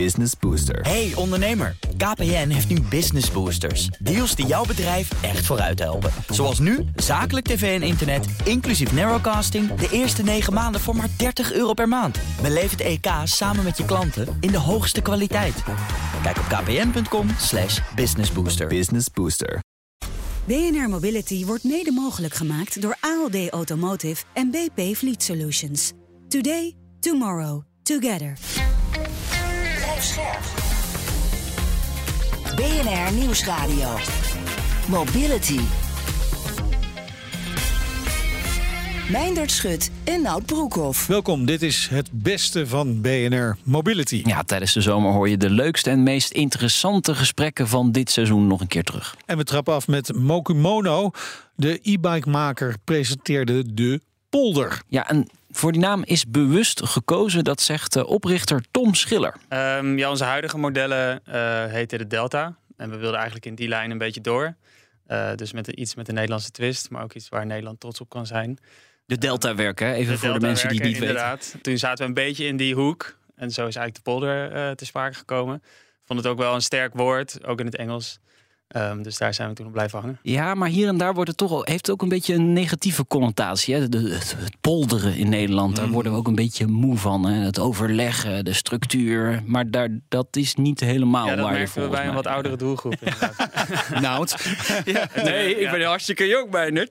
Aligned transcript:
Business 0.00 0.32
Booster. 0.40 0.80
Hey 0.80 1.12
ondernemer, 1.14 1.76
KPN 1.96 2.48
heeft 2.48 2.68
nu 2.68 2.80
Business 2.80 3.30
Boosters. 3.30 3.86
Deals 3.86 4.34
die 4.34 4.46
jouw 4.46 4.64
bedrijf 4.64 5.22
echt 5.22 5.46
vooruit 5.46 5.78
helpen. 5.78 6.10
Zoals 6.28 6.58
nu, 6.58 6.84
zakelijk 6.96 7.46
tv 7.46 7.80
en 7.80 7.86
internet, 7.86 8.26
inclusief 8.44 8.92
narrowcasting... 8.92 9.74
de 9.74 9.88
eerste 9.90 10.22
9 10.22 10.52
maanden 10.52 10.80
voor 10.80 10.96
maar 10.96 11.08
30 11.16 11.52
euro 11.52 11.72
per 11.72 11.88
maand. 11.88 12.18
Beleef 12.42 12.70
het 12.70 12.80
EK 12.80 13.06
samen 13.24 13.64
met 13.64 13.76
je 13.76 13.84
klanten 13.84 14.36
in 14.40 14.50
de 14.50 14.58
hoogste 14.58 15.00
kwaliteit. 15.00 15.62
Kijk 16.22 16.38
op 16.38 16.44
kpn.com 16.44 17.28
slash 17.38 17.80
businessbooster. 17.94 18.66
Business 18.66 19.06
Booster. 19.10 19.58
BNR 20.44 20.88
Mobility 20.88 21.44
wordt 21.44 21.64
mede 21.64 21.92
mogelijk 21.92 22.34
gemaakt 22.34 22.82
door 22.82 22.96
ALD 23.00 23.48
Automotive 23.48 24.24
en 24.32 24.50
BP 24.50 24.96
Fleet 24.96 25.22
Solutions. 25.22 25.92
Today, 26.28 26.74
tomorrow, 27.00 27.62
together. 27.82 28.63
BNR 32.56 33.12
Nieuwsradio. 33.12 33.88
Mobility. 34.88 35.60
Meindert 39.10 39.50
Schut 39.50 39.90
en 40.04 40.22
Nout 40.22 40.46
Broekhoff. 40.46 41.06
Welkom, 41.06 41.44
dit 41.44 41.62
is 41.62 41.88
het 41.90 42.08
beste 42.12 42.66
van 42.66 43.00
BNR 43.00 43.56
Mobility. 43.62 44.22
Ja, 44.24 44.42
tijdens 44.42 44.72
de 44.72 44.80
zomer 44.80 45.12
hoor 45.12 45.28
je 45.28 45.36
de 45.36 45.50
leukste 45.50 45.90
en 45.90 46.02
meest 46.02 46.30
interessante 46.32 47.14
gesprekken 47.14 47.68
van 47.68 47.92
dit 47.92 48.10
seizoen 48.10 48.46
nog 48.46 48.60
een 48.60 48.66
keer 48.66 48.84
terug. 48.84 49.16
En 49.26 49.36
we 49.36 49.44
trappen 49.44 49.74
af 49.74 49.88
met 49.88 50.14
Mokumono. 50.14 51.10
De 51.56 51.78
e-bike-maker 51.82 52.76
presenteerde 52.84 53.74
de 53.74 54.00
polder. 54.28 54.82
Ja, 54.88 55.08
en 55.08 55.28
voor 55.56 55.72
die 55.72 55.80
naam 55.80 56.02
is 56.04 56.26
bewust 56.26 56.86
gekozen, 56.86 57.44
dat 57.44 57.60
zegt 57.60 57.92
de 57.92 58.06
oprichter 58.06 58.64
Tom 58.70 58.94
Schiller. 58.94 59.34
Ehm, 59.48 59.98
ja, 59.98 60.10
onze 60.10 60.24
huidige 60.24 60.58
modellen 60.58 61.22
uh, 61.28 61.64
heten 61.64 61.98
de 61.98 62.06
Delta. 62.06 62.56
En 62.76 62.90
we 62.90 62.96
wilden 62.96 63.16
eigenlijk 63.16 63.46
in 63.46 63.54
die 63.54 63.68
lijn 63.68 63.90
een 63.90 63.98
beetje 63.98 64.20
door. 64.20 64.54
Uh, 65.08 65.34
dus 65.34 65.52
met 65.52 65.68
iets 65.68 65.94
met 65.94 66.06
de 66.06 66.12
Nederlandse 66.12 66.50
twist, 66.50 66.90
maar 66.90 67.02
ook 67.02 67.14
iets 67.14 67.28
waar 67.28 67.46
Nederland 67.46 67.80
trots 67.80 68.00
op 68.00 68.08
kan 68.08 68.26
zijn. 68.26 68.58
De 69.06 69.18
Delta 69.18 69.54
werken, 69.54 69.92
even 69.92 70.12
de 70.12 70.18
voor 70.18 70.32
de 70.32 70.46
mensen 70.46 70.68
die 70.68 70.78
het 70.78 70.88
niet 70.88 70.96
inderdaad. 70.96 71.44
weten. 71.44 71.60
Toen 71.60 71.78
zaten 71.78 71.98
we 71.98 72.04
een 72.04 72.26
beetje 72.26 72.44
in 72.44 72.56
die 72.56 72.74
hoek. 72.74 73.16
En 73.36 73.50
zo 73.50 73.66
is 73.66 73.76
eigenlijk 73.76 73.94
de 73.94 74.10
polder 74.10 74.56
uh, 74.56 74.70
te 74.70 74.84
sprake 74.84 75.14
gekomen. 75.14 75.62
Vond 76.04 76.18
het 76.18 76.28
ook 76.28 76.38
wel 76.38 76.54
een 76.54 76.62
sterk 76.62 76.94
woord, 76.94 77.44
ook 77.44 77.60
in 77.60 77.66
het 77.66 77.76
Engels. 77.76 78.18
Um, 78.76 79.02
dus 79.02 79.18
daar 79.18 79.34
zijn 79.34 79.48
we 79.48 79.54
toen 79.54 79.66
op 79.66 79.72
blijven 79.72 80.00
hangen. 80.00 80.18
Ja, 80.22 80.54
maar 80.54 80.68
hier 80.68 80.88
en 80.88 80.96
daar 80.96 81.14
wordt 81.14 81.28
het 81.28 81.38
toch 81.38 81.50
al, 81.50 81.62
heeft 81.64 81.86
het 81.86 81.90
ook 81.90 82.02
een 82.02 82.08
beetje 82.08 82.34
een 82.34 82.52
negatieve 82.52 83.06
connotatie. 83.06 83.74
Hè? 83.74 83.88
De, 83.88 83.98
het, 83.98 84.36
het, 84.38 84.56
polderen 84.60 85.16
in 85.16 85.28
Nederland, 85.28 85.76
daar 85.76 85.88
worden 85.88 86.12
we 86.12 86.18
ook 86.18 86.26
een 86.26 86.34
beetje 86.34 86.66
moe 86.66 86.96
van. 86.96 87.26
Hè? 87.26 87.44
Het 87.44 87.58
overleggen, 87.58 88.44
de 88.44 88.52
structuur. 88.52 89.42
Maar 89.46 89.70
daar, 89.70 89.88
dat 90.08 90.26
is 90.30 90.54
niet 90.54 90.80
helemaal 90.80 91.26
ja, 91.26 91.36
dat 91.36 91.44
waar 91.44 91.60
je 91.60 91.88
bij 91.88 92.06
een 92.06 92.14
wat 92.14 92.26
oudere 92.26 92.56
doelgroep. 92.56 92.94
nou, 94.00 94.28
ja, 94.84 95.08
nee, 95.22 95.60
ik 95.60 95.70
ben 95.70 95.82
hartstikke 95.82 96.26
jong 96.26 96.50
bij 96.50 96.70
nu. 96.70 96.88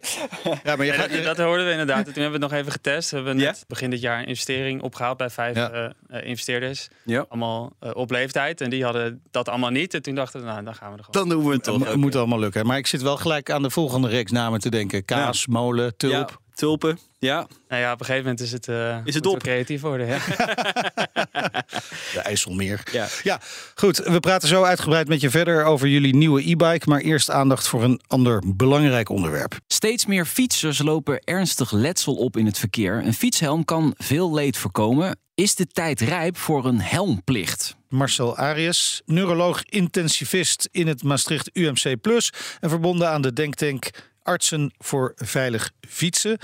Ja, 0.63 0.75
maar 0.75 0.85
je 0.85 0.91
gaat, 0.91 1.11
dat, 1.11 1.23
dat, 1.23 1.37
hoorden 1.37 1.65
we 1.65 1.71
inderdaad. 1.71 2.05
Toen 2.05 2.13
hebben 2.13 2.39
we 2.39 2.45
het 2.45 2.51
nog 2.51 2.59
even 2.59 2.71
getest. 2.71 3.09
We 3.09 3.15
hebben 3.15 3.37
net 3.37 3.65
begin 3.67 3.89
dit 3.89 4.01
jaar 4.01 4.19
een 4.19 4.25
investering 4.25 4.81
opgehaald 4.81 5.17
bij 5.17 5.29
vijf 5.29 5.57
uh, 5.57 5.89
investeerders. 6.23 6.87
Allemaal 7.29 7.73
uh, 7.83 7.91
op 7.93 8.11
leeftijd. 8.11 8.61
En 8.61 8.69
die 8.69 8.83
hadden 8.83 9.21
dat 9.31 9.49
allemaal 9.49 9.69
niet. 9.69 9.93
En 9.93 10.01
toen 10.01 10.15
dachten 10.15 10.39
we, 10.39 10.45
nou, 10.45 10.63
dan 10.63 10.75
gaan 10.75 10.91
we 10.91 10.97
er 10.97 11.03
gewoon. 11.03 11.27
Dan 11.27 11.37
doen 11.37 11.47
we 11.47 11.55
het 11.55 11.67
het 11.79 11.95
moet 11.95 12.15
allemaal 12.15 12.39
lukken. 12.39 12.65
Maar 12.65 12.77
ik 12.77 12.87
zit 12.87 13.01
wel 13.01 13.17
gelijk 13.17 13.51
aan 13.51 13.61
de 13.61 13.69
volgende 13.69 14.07
reeks 14.07 14.31
namen 14.31 14.59
te 14.59 14.69
denken. 14.69 15.05
Kaas, 15.05 15.47
molen, 15.47 15.97
tulp. 15.97 16.29
Ja, 16.29 16.37
tulpen, 16.53 16.99
ja. 17.19 17.47
Nou 17.67 17.81
ja, 17.81 17.91
op 17.91 17.99
een 17.99 18.05
gegeven 18.05 18.29
moment 18.29 18.41
is 18.41 18.51
het, 18.51 18.67
uh, 18.67 18.97
is 19.03 19.15
het 19.15 19.25
op. 19.25 19.39
creatief 19.39 19.81
worden. 19.81 20.07
Ja. 20.07 20.17
de 22.13 22.19
IJsselmeer. 22.23 22.83
Ja. 22.91 23.07
ja, 23.23 23.39
goed. 23.75 23.97
We 23.97 24.19
praten 24.19 24.47
zo 24.47 24.63
uitgebreid 24.63 25.07
met 25.07 25.21
je 25.21 25.29
verder 25.29 25.63
over 25.63 25.87
jullie 25.87 26.15
nieuwe 26.15 26.49
e-bike. 26.49 26.89
Maar 26.89 26.99
eerst 26.99 27.29
aandacht 27.29 27.67
voor 27.67 27.83
een 27.83 28.01
ander 28.07 28.43
belangrijk 28.55 29.09
onderwerp. 29.09 29.57
Steeds 29.67 30.05
meer 30.05 30.25
fietsers 30.25 30.79
lopen 30.79 31.19
ernstig 31.19 31.71
letsel 31.71 32.15
op 32.15 32.37
in 32.37 32.45
het 32.45 32.59
verkeer. 32.59 33.05
Een 33.05 33.13
fietshelm 33.13 33.65
kan 33.65 33.93
veel 33.97 34.33
leed 34.33 34.57
voorkomen. 34.57 35.17
Is 35.35 35.55
de 35.55 35.65
tijd 35.65 36.01
rijp 36.01 36.37
voor 36.37 36.65
een 36.65 36.81
helmplicht? 36.81 37.75
Marcel 37.93 38.37
Arias, 38.37 39.01
neuroloog-intensivist 39.05 40.69
in 40.71 40.87
het 40.87 41.03
Maastricht 41.03 41.49
UMC 41.53 42.01
Plus 42.01 42.33
en 42.59 42.69
verbonden 42.69 43.09
aan 43.09 43.21
de 43.21 43.33
denktank 43.33 43.89
Artsen 44.23 44.73
voor 44.77 45.11
Veilig 45.15 45.71
Fietsen. 45.87 46.37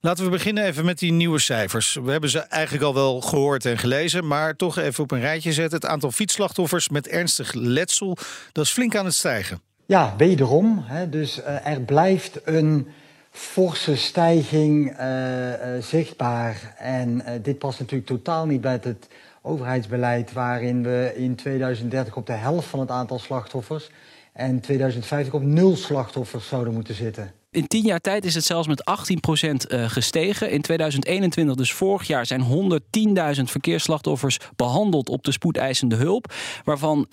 Laten 0.00 0.24
we 0.24 0.30
beginnen 0.30 0.64
even 0.64 0.84
met 0.84 0.98
die 0.98 1.12
nieuwe 1.12 1.38
cijfers. 1.38 1.98
We 2.02 2.10
hebben 2.10 2.30
ze 2.30 2.38
eigenlijk 2.38 2.84
al 2.84 2.94
wel 2.94 3.20
gehoord 3.20 3.64
en 3.64 3.78
gelezen, 3.78 4.26
maar 4.26 4.56
toch 4.56 4.78
even 4.78 5.02
op 5.02 5.10
een 5.10 5.20
rijtje 5.20 5.52
zetten. 5.52 5.80
Het 5.80 5.90
aantal 5.90 6.10
fietsslachtoffers 6.10 6.88
met 6.88 7.08
ernstig 7.08 7.52
letsel, 7.52 8.16
dat 8.52 8.64
is 8.64 8.70
flink 8.70 8.96
aan 8.96 9.04
het 9.04 9.14
stijgen. 9.14 9.60
Ja, 9.86 10.14
wederom. 10.16 10.84
Hè, 10.86 11.08
dus 11.08 11.38
uh, 11.38 11.66
er 11.66 11.80
blijft 11.80 12.40
een 12.44 12.88
forse 13.30 13.96
stijging 13.96 15.00
uh, 15.00 15.48
uh, 15.48 15.82
zichtbaar. 15.82 16.74
En 16.78 17.22
dit 17.42 17.58
past 17.58 17.78
natuurlijk 17.78 18.08
totaal 18.08 18.46
niet 18.46 18.60
bij 18.60 18.80
het 18.82 19.08
overheidsbeleid 19.42 20.32
waarin 20.32 20.82
we 20.82 21.12
in 21.16 21.34
2030 21.34 22.16
op 22.16 22.26
de 22.26 22.32
helft 22.32 22.68
van 22.68 22.80
het 22.80 22.90
aantal 22.90 23.18
slachtoffers 23.18 23.90
en 24.32 24.60
2050 24.60 25.34
op 25.34 25.42
nul 25.42 25.76
slachtoffers 25.76 26.48
zouden 26.48 26.72
moeten 26.72 26.94
zitten. 26.94 27.32
In 27.52 27.66
tien 27.66 27.84
jaar 27.84 28.00
tijd 28.00 28.24
is 28.24 28.34
het 28.34 28.44
zelfs 28.44 28.68
met 28.68 28.84
18% 28.90 29.66
eh, 29.68 29.90
gestegen. 29.90 30.50
In 30.50 30.60
2021, 30.60 31.54
dus 31.54 31.72
vorig 31.72 32.06
jaar, 32.06 32.26
zijn 32.26 32.42
110.000 33.36 33.42
verkeersslachtoffers 33.42 34.38
behandeld 34.56 35.08
op 35.08 35.24
de 35.24 35.32
spoedeisende 35.32 35.96
hulp. 35.96 36.32
Waarvan 36.64 37.06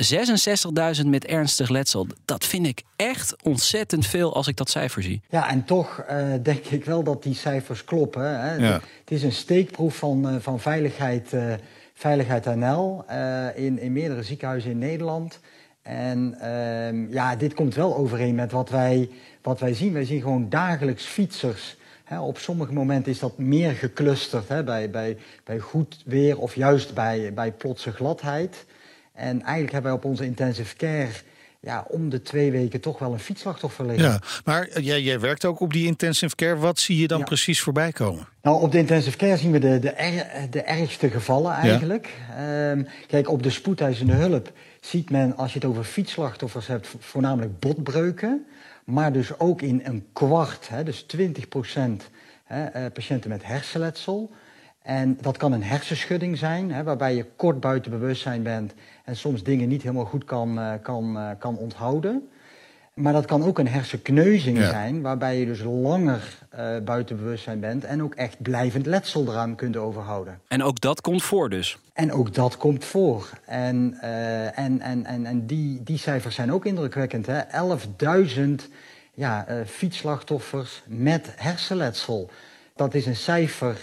66.000 1.01 1.05
met 1.05 1.25
ernstig 1.25 1.69
letsel. 1.69 2.07
Dat 2.25 2.45
vind 2.45 2.65
ik 2.65 2.83
echt 2.95 3.35
ontzettend 3.43 4.05
veel 4.05 4.35
als 4.35 4.47
ik 4.47 4.55
dat 4.55 4.69
cijfer 4.69 5.03
zie. 5.03 5.21
Ja, 5.29 5.49
en 5.49 5.65
toch 5.65 6.03
uh, 6.09 6.33
denk 6.43 6.65
ik 6.65 6.85
wel 6.85 7.03
dat 7.03 7.23
die 7.23 7.35
cijfers 7.35 7.83
kloppen. 7.83 8.39
Hè. 8.39 8.55
Ja. 8.55 8.73
Het 8.99 9.11
is 9.11 9.23
een 9.23 9.31
steekproef 9.31 9.95
van, 9.95 10.33
uh, 10.33 10.39
van 10.39 10.59
veiligheid 10.59 11.33
Veiligheid 11.99 12.45
NL 12.55 13.05
uh, 13.09 13.57
in, 13.57 13.79
in 13.79 13.91
meerdere 13.91 14.23
ziekenhuizen 14.23 14.71
in 14.71 14.77
Nederland. 14.77 15.39
En 15.81 16.37
uh, 16.41 17.11
ja, 17.11 17.35
dit 17.35 17.53
komt 17.53 17.75
wel 17.75 17.95
overeen 17.95 18.35
met 18.35 18.51
wat 18.51 18.69
wij, 18.69 19.09
wat 19.41 19.59
wij 19.59 19.73
zien. 19.73 19.93
Wij 19.93 20.05
zien 20.05 20.21
gewoon 20.21 20.49
dagelijks 20.49 21.05
fietsers. 21.05 21.77
Hè, 22.03 22.19
op 22.19 22.37
sommige 22.37 22.73
momenten 22.73 23.11
is 23.11 23.19
dat 23.19 23.37
meer 23.37 23.71
geclusterd 23.71 24.47
hè, 24.47 24.63
bij, 24.63 24.89
bij, 24.89 25.17
bij 25.43 25.59
goed 25.59 26.01
weer 26.05 26.39
of 26.39 26.55
juist 26.55 26.93
bij, 26.93 27.33
bij 27.33 27.51
plotse 27.51 27.91
gladheid. 27.91 28.65
En 29.13 29.41
eigenlijk 29.41 29.71
hebben 29.71 29.91
wij 29.91 29.99
op 29.99 30.05
onze 30.05 30.25
intensive 30.25 30.75
care 30.75 31.11
ja, 31.61 31.85
om 31.87 32.09
de 32.09 32.21
twee 32.21 32.51
weken 32.51 32.79
toch 32.79 32.99
wel 32.99 33.13
een 33.13 33.19
fietsslachtoffer 33.19 33.85
liggen. 33.85 34.09
Ja, 34.09 34.19
maar 34.45 34.81
jij, 34.81 35.01
jij 35.01 35.19
werkt 35.19 35.45
ook 35.45 35.59
op 35.59 35.73
die 35.73 35.85
intensive 35.85 36.35
care. 36.35 36.57
Wat 36.57 36.79
zie 36.79 36.97
je 36.97 37.07
dan 37.07 37.23
precies 37.23 37.61
voorbij 37.61 37.91
komen? 37.91 38.27
Nou, 38.41 38.61
op 38.61 38.71
de 38.71 38.77
intensive 38.77 39.17
care 39.17 39.37
zien 39.37 39.51
we 39.51 39.59
de, 39.59 39.79
de, 39.79 39.89
er, 39.89 40.49
de 40.49 40.61
ergste 40.61 41.09
gevallen 41.09 41.53
eigenlijk. 41.53 42.13
Ja. 42.37 42.71
Um, 42.71 42.87
kijk, 43.07 43.29
op 43.29 43.43
de 43.43 43.49
spoedeisende 43.49 44.13
hulp 44.13 44.51
ziet 44.81 45.09
men, 45.09 45.37
als 45.37 45.53
je 45.53 45.59
het 45.59 45.67
over 45.67 45.83
fietsslachtoffers 45.83 46.67
hebt, 46.67 46.87
voornamelijk 46.99 47.59
botbreuken. 47.59 48.45
Maar 48.83 49.13
dus 49.13 49.39
ook 49.39 49.61
in 49.61 49.81
een 49.83 50.05
kwart, 50.13 50.69
hè, 50.69 50.83
dus 50.83 51.01
20 51.01 51.47
procent, 51.47 52.09
hè, 52.43 52.85
uh, 52.85 52.91
patiënten 52.93 53.29
met 53.29 53.45
hersenletsel. 53.45 54.31
En 54.87 55.17
dat 55.21 55.37
kan 55.37 55.51
een 55.51 55.63
hersenschudding 55.63 56.37
zijn, 56.37 56.71
hè, 56.71 56.83
waarbij 56.83 57.15
je 57.15 57.25
kort 57.35 57.59
buiten 57.59 57.91
bewustzijn 57.91 58.43
bent 58.43 58.73
en 59.03 59.15
soms 59.15 59.43
dingen 59.43 59.67
niet 59.67 59.81
helemaal 59.81 60.05
goed 60.05 60.23
kan, 60.23 60.59
uh, 60.59 60.71
kan, 60.81 61.17
uh, 61.17 61.29
kan 61.39 61.57
onthouden. 61.57 62.29
Maar 62.93 63.13
dat 63.13 63.25
kan 63.25 63.43
ook 63.43 63.59
een 63.59 63.67
hersenkneuzing 63.67 64.57
ja. 64.57 64.69
zijn, 64.69 65.01
waarbij 65.01 65.39
je 65.39 65.45
dus 65.45 65.63
langer 65.63 66.37
uh, 66.55 66.77
buiten 66.85 67.17
bewustzijn 67.17 67.59
bent 67.59 67.83
en 67.83 68.03
ook 68.03 68.15
echt 68.15 68.41
blijvend 68.41 68.85
letsel 68.85 69.27
eraan 69.27 69.55
kunt 69.55 69.77
overhouden. 69.77 70.39
En 70.47 70.63
ook 70.63 70.81
dat 70.81 71.01
komt 71.01 71.23
voor 71.23 71.49
dus? 71.49 71.79
En 71.93 72.11
ook 72.11 72.33
dat 72.33 72.57
komt 72.57 72.85
voor. 72.85 73.29
En, 73.45 73.97
en, 74.55 74.81
en, 74.81 75.05
en, 75.05 75.25
en 75.25 75.45
die, 75.45 75.83
die 75.83 75.97
cijfers 75.97 76.35
zijn 76.35 76.53
ook 76.53 76.65
indrukwekkend. 76.65 77.27
11.000 77.27 78.43
ja, 79.13 79.45
fietsslachtoffers 79.65 80.83
met 80.85 81.33
hersenletsel. 81.35 82.29
Dat 82.75 82.93
is 82.93 83.05
een 83.05 83.15
cijfer 83.15 83.77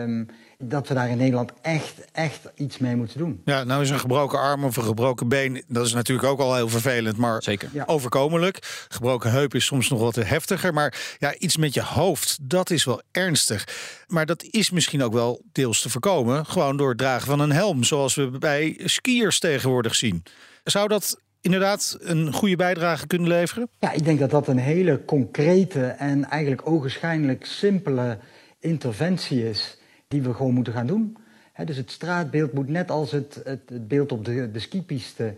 um, 0.00 0.28
dat 0.64 0.88
we 0.88 0.94
daar 0.94 1.08
in 1.10 1.16
Nederland 1.16 1.52
echt, 1.62 1.94
echt 2.12 2.40
iets 2.54 2.78
mee 2.78 2.96
moeten 2.96 3.18
doen. 3.18 3.40
Ja, 3.44 3.64
nou 3.64 3.82
is 3.82 3.90
een 3.90 3.98
gebroken 3.98 4.38
arm 4.38 4.64
of 4.64 4.76
een 4.76 4.82
gebroken 4.82 5.28
been, 5.28 5.64
dat 5.68 5.86
is 5.86 5.92
natuurlijk 5.92 6.28
ook 6.28 6.40
al 6.40 6.54
heel 6.54 6.68
vervelend, 6.68 7.16
maar 7.16 7.42
Zeker. 7.42 7.68
Ja. 7.72 7.84
overkomelijk. 7.86 8.86
Gebroken 8.88 9.30
heup 9.30 9.54
is 9.54 9.64
soms 9.64 9.88
nog 9.88 10.00
wat 10.00 10.14
heftiger, 10.14 10.74
maar 10.74 11.16
ja, 11.18 11.34
iets 11.34 11.56
met 11.56 11.74
je 11.74 11.82
hoofd, 11.82 12.38
dat 12.42 12.70
is 12.70 12.84
wel 12.84 13.02
ernstig. 13.10 13.68
Maar 14.06 14.26
dat 14.26 14.42
is 14.42 14.70
misschien 14.70 15.02
ook 15.02 15.12
wel 15.12 15.42
deels 15.52 15.82
te 15.82 15.90
voorkomen, 15.90 16.46
gewoon 16.46 16.76
door 16.76 16.88
het 16.88 16.98
dragen 16.98 17.26
van 17.26 17.40
een 17.40 17.52
helm, 17.52 17.84
zoals 17.84 18.14
we 18.14 18.30
bij 18.38 18.80
skiers 18.84 19.38
tegenwoordig 19.38 19.94
zien. 19.94 20.22
Zou 20.64 20.88
dat 20.88 21.20
inderdaad 21.40 21.96
een 22.00 22.32
goede 22.32 22.56
bijdrage 22.56 23.06
kunnen 23.06 23.28
leveren? 23.28 23.68
Ja, 23.78 23.92
ik 23.92 24.04
denk 24.04 24.18
dat 24.18 24.30
dat 24.30 24.48
een 24.48 24.58
hele 24.58 25.04
concrete 25.04 25.86
en 25.86 26.24
eigenlijk 26.24 26.68
ogenschijnlijk 26.68 27.46
simpele 27.46 28.18
interventie 28.60 29.48
is 29.48 29.77
die 30.08 30.22
we 30.22 30.34
gewoon 30.34 30.54
moeten 30.54 30.72
gaan 30.72 30.86
doen. 30.86 31.16
dus 31.64 31.76
het 31.76 31.90
straatbeeld 31.90 32.52
moet 32.52 32.68
net 32.68 32.90
als 32.90 33.12
het, 33.12 33.40
het, 33.44 33.88
beeld 33.88 34.12
op 34.12 34.24
de, 34.24 34.50
de 34.50 34.58
skipiste 34.58 35.34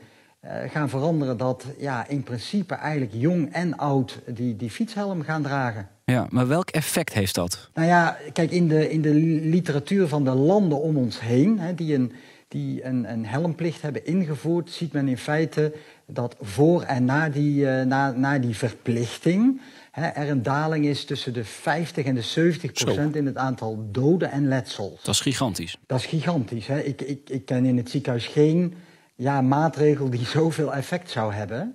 gaan 0.68 0.88
veranderen. 0.88 1.36
Dat 1.36 1.64
ja, 1.78 2.08
in 2.08 2.22
principe 2.22 2.74
eigenlijk 2.74 3.12
jong 3.14 3.52
en 3.52 3.76
oud 3.76 4.18
die, 4.26 4.56
die 4.56 4.70
fietshelm 4.70 5.22
gaan 5.22 5.42
dragen. 5.42 5.88
Ja, 6.04 6.26
maar 6.30 6.48
welk 6.48 6.70
effect 6.70 7.12
heeft 7.12 7.34
dat? 7.34 7.70
Nou 7.74 7.88
ja, 7.88 8.16
kijk, 8.32 8.50
in 8.50 8.68
de, 8.68 8.90
in 8.90 9.02
de 9.02 9.14
literatuur 9.48 10.08
van 10.08 10.24
de 10.24 10.34
landen 10.34 10.80
om 10.80 10.96
ons 10.96 11.20
heen, 11.20 11.58
hè, 11.58 11.74
die, 11.74 11.94
een, 11.94 12.12
die 12.48 12.84
een, 12.84 13.12
een 13.12 13.26
helmplicht 13.26 13.82
hebben 13.82 14.06
ingevoerd, 14.06 14.70
ziet 14.70 14.92
men 14.92 15.08
in 15.08 15.18
feite 15.18 15.74
dat 16.06 16.36
voor 16.40 16.82
en 16.82 17.04
na 17.04 17.28
die, 17.28 17.64
uh, 17.64 17.82
na, 17.82 18.10
na 18.10 18.38
die 18.38 18.56
verplichting 18.56 19.60
hè, 19.90 20.06
er 20.06 20.28
een 20.28 20.42
daling 20.42 20.86
is 20.86 21.04
tussen 21.04 21.32
de 21.32 21.44
50 21.44 22.04
en 22.04 22.14
de 22.14 22.22
70 22.22 22.72
procent 22.72 23.16
in 23.16 23.26
het 23.26 23.36
aantal 23.36 23.88
doden 23.90 24.30
en 24.30 24.48
letsels. 24.48 25.02
Dat 25.02 25.14
is 25.14 25.20
gigantisch. 25.20 25.76
Dat 25.86 25.98
is 25.98 26.06
gigantisch. 26.06 26.66
Hè. 26.66 26.80
Ik, 26.80 27.02
ik, 27.02 27.30
ik 27.30 27.44
ken 27.44 27.64
in 27.64 27.76
het 27.76 27.90
ziekenhuis 27.90 28.26
geen 28.26 28.74
ja, 29.20 29.40
maatregel 29.40 30.10
die 30.10 30.26
zoveel 30.38 30.74
effect 30.74 31.10
zou 31.10 31.32
hebben. 31.32 31.74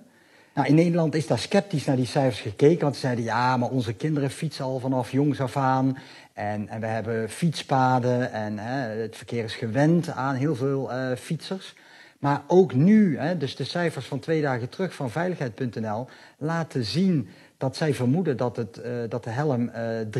Nou, 0.54 0.68
in 0.68 0.74
Nederland 0.74 1.14
is 1.14 1.26
daar 1.26 1.38
sceptisch 1.38 1.84
naar 1.84 1.96
die 1.96 2.06
cijfers 2.06 2.40
gekeken. 2.40 2.80
Want 2.80 2.94
ze 2.94 3.00
zeiden, 3.00 3.24
ja, 3.24 3.56
maar 3.56 3.68
onze 3.68 3.92
kinderen 3.92 4.30
fietsen 4.30 4.64
al 4.64 4.78
vanaf 4.78 5.10
jongs 5.10 5.40
af 5.40 5.56
aan. 5.56 5.98
En, 6.32 6.68
en 6.68 6.80
we 6.80 6.86
hebben 6.86 7.30
fietspaden 7.30 8.32
en 8.32 8.58
hè, 8.58 9.00
het 9.02 9.16
verkeer 9.16 9.44
is 9.44 9.54
gewend 9.54 10.08
aan 10.08 10.34
heel 10.34 10.54
veel 10.54 10.92
uh, 10.92 11.16
fietsers. 11.16 11.74
Maar 12.18 12.42
ook 12.46 12.74
nu, 12.74 13.18
hè, 13.18 13.36
dus 13.36 13.56
de 13.56 13.64
cijfers 13.64 14.06
van 14.06 14.18
twee 14.18 14.42
dagen 14.42 14.68
terug 14.68 14.94
van 14.94 15.10
veiligheid.nl... 15.10 16.06
laten 16.38 16.84
zien 16.84 17.28
dat 17.58 17.76
zij 17.76 17.94
vermoeden 17.94 18.36
dat, 18.36 18.56
het, 18.56 18.80
uh, 18.84 18.92
dat 19.08 19.24
de 19.24 19.30
helm 19.30 19.70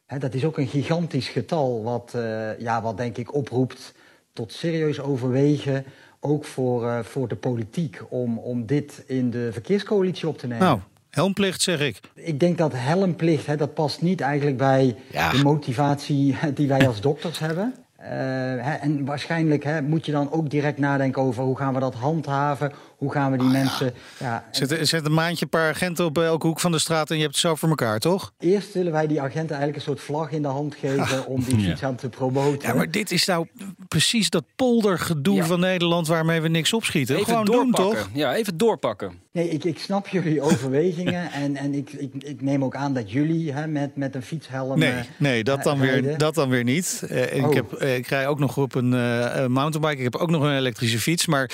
Hè, 0.09 0.17
dat 0.17 0.33
is 0.33 0.45
ook 0.45 0.57
een 0.57 0.67
gigantisch 0.67 1.27
getal 1.27 1.83
wat, 1.83 2.13
uh, 2.15 2.59
ja, 2.59 2.81
wat 2.81 2.97
denk 2.97 3.17
ik 3.17 3.33
oproept 3.33 3.93
tot 4.33 4.53
serieus 4.53 4.99
overwegen 4.99 5.85
ook 6.19 6.45
voor, 6.45 6.83
uh, 6.83 6.99
voor 6.99 7.27
de 7.27 7.35
politiek 7.35 8.01
om, 8.09 8.37
om 8.37 8.65
dit 8.65 9.03
in 9.07 9.29
de 9.29 9.49
verkeerscoalitie 9.51 10.27
op 10.27 10.37
te 10.37 10.47
nemen. 10.47 10.65
Nou, 10.65 10.79
helmplicht 11.09 11.61
zeg 11.61 11.79
ik. 11.79 11.99
Ik 12.13 12.39
denk 12.39 12.57
dat 12.57 12.71
helmplicht, 12.75 13.45
hè, 13.45 13.55
dat 13.55 13.73
past 13.73 14.01
niet 14.01 14.21
eigenlijk 14.21 14.57
bij 14.57 14.95
ja. 15.11 15.31
de 15.31 15.43
motivatie 15.43 16.37
die 16.53 16.67
wij 16.67 16.87
als 16.87 17.01
dokters 17.01 17.39
hebben. 17.39 17.73
Uh, 17.99 18.05
hè, 18.05 18.73
en 18.73 19.05
waarschijnlijk 19.05 19.63
hè, 19.63 19.81
moet 19.81 20.05
je 20.05 20.11
dan 20.11 20.31
ook 20.31 20.49
direct 20.49 20.77
nadenken 20.77 21.21
over 21.21 21.43
hoe 21.43 21.57
gaan 21.57 21.73
we 21.73 21.79
dat 21.79 21.95
handhaven. 21.95 22.71
Hoe 22.99 23.11
gaan 23.11 23.31
we 23.31 23.37
die 23.37 23.47
oh, 23.47 23.53
mensen... 23.53 23.93
Ja. 24.19 24.45
Zet, 24.51 24.87
zet, 24.87 25.05
een 25.05 25.13
maandje 25.13 25.43
een 25.43 25.49
paar 25.49 25.69
agenten 25.69 26.05
op 26.05 26.17
elke 26.17 26.47
hoek 26.47 26.59
van 26.59 26.71
de 26.71 26.79
straat 26.79 27.09
en 27.09 27.15
je 27.15 27.21
hebt 27.21 27.33
het 27.33 27.43
zo 27.43 27.55
voor 27.55 27.69
elkaar, 27.69 27.99
toch? 27.99 28.33
Eerst 28.39 28.73
willen 28.73 28.91
wij 28.91 29.07
die 29.07 29.21
agenten 29.21 29.55
eigenlijk 29.55 29.75
een 29.75 29.81
soort 29.81 30.01
vlag 30.01 30.31
in 30.31 30.41
de 30.41 30.47
hand 30.47 30.75
geven 30.75 31.25
om 31.25 31.43
die 31.43 31.59
fiets 31.59 31.83
aan 31.83 31.95
te 31.95 32.09
promoten. 32.09 32.69
Ja, 32.69 32.75
maar 32.75 32.91
dit 32.91 33.11
is 33.11 33.25
nou 33.25 33.47
precies 33.87 34.29
dat 34.29 34.43
poldergedoe 34.55 35.35
ja. 35.35 35.45
van 35.45 35.59
Nederland 35.59 36.07
waarmee 36.07 36.41
we 36.41 36.47
niks 36.47 36.73
opschieten. 36.73 37.15
Even 37.15 37.27
Gewoon 37.27 37.45
doorpakken. 37.45 37.83
doen, 37.83 37.93
toch? 37.93 38.09
Ja, 38.13 38.35
even 38.35 38.57
doorpakken. 38.57 39.19
Nee, 39.31 39.49
ik, 39.49 39.63
ik 39.63 39.79
snap 39.79 40.07
jullie 40.07 40.41
overwegingen 40.51 41.31
en, 41.31 41.55
en 41.55 41.73
ik, 41.73 41.91
ik, 41.91 42.13
ik 42.23 42.41
neem 42.41 42.63
ook 42.63 42.75
aan 42.75 42.93
dat 42.93 43.11
jullie 43.11 43.53
hè, 43.53 43.67
met, 43.67 43.95
met 43.95 44.15
een 44.15 44.21
fietshelm... 44.21 44.79
Nee, 44.79 45.03
nee 45.17 45.43
dat, 45.43 45.63
dan 45.63 45.79
weer, 45.79 46.17
dat 46.17 46.35
dan 46.35 46.49
weer 46.49 46.63
niet. 46.63 47.03
Uh, 47.11 47.17
oh. 47.17 47.49
ik, 47.49 47.53
heb, 47.53 47.81
uh, 47.81 47.95
ik 47.95 48.07
rij 48.07 48.27
ook 48.27 48.39
nog 48.39 48.57
op 48.57 48.75
een 48.75 48.93
uh, 48.93 49.45
mountainbike, 49.45 49.97
ik 49.97 50.03
heb 50.03 50.15
ook 50.15 50.29
nog 50.29 50.43
een 50.43 50.55
elektrische 50.55 50.99
fiets. 50.99 51.25
Maar 51.25 51.51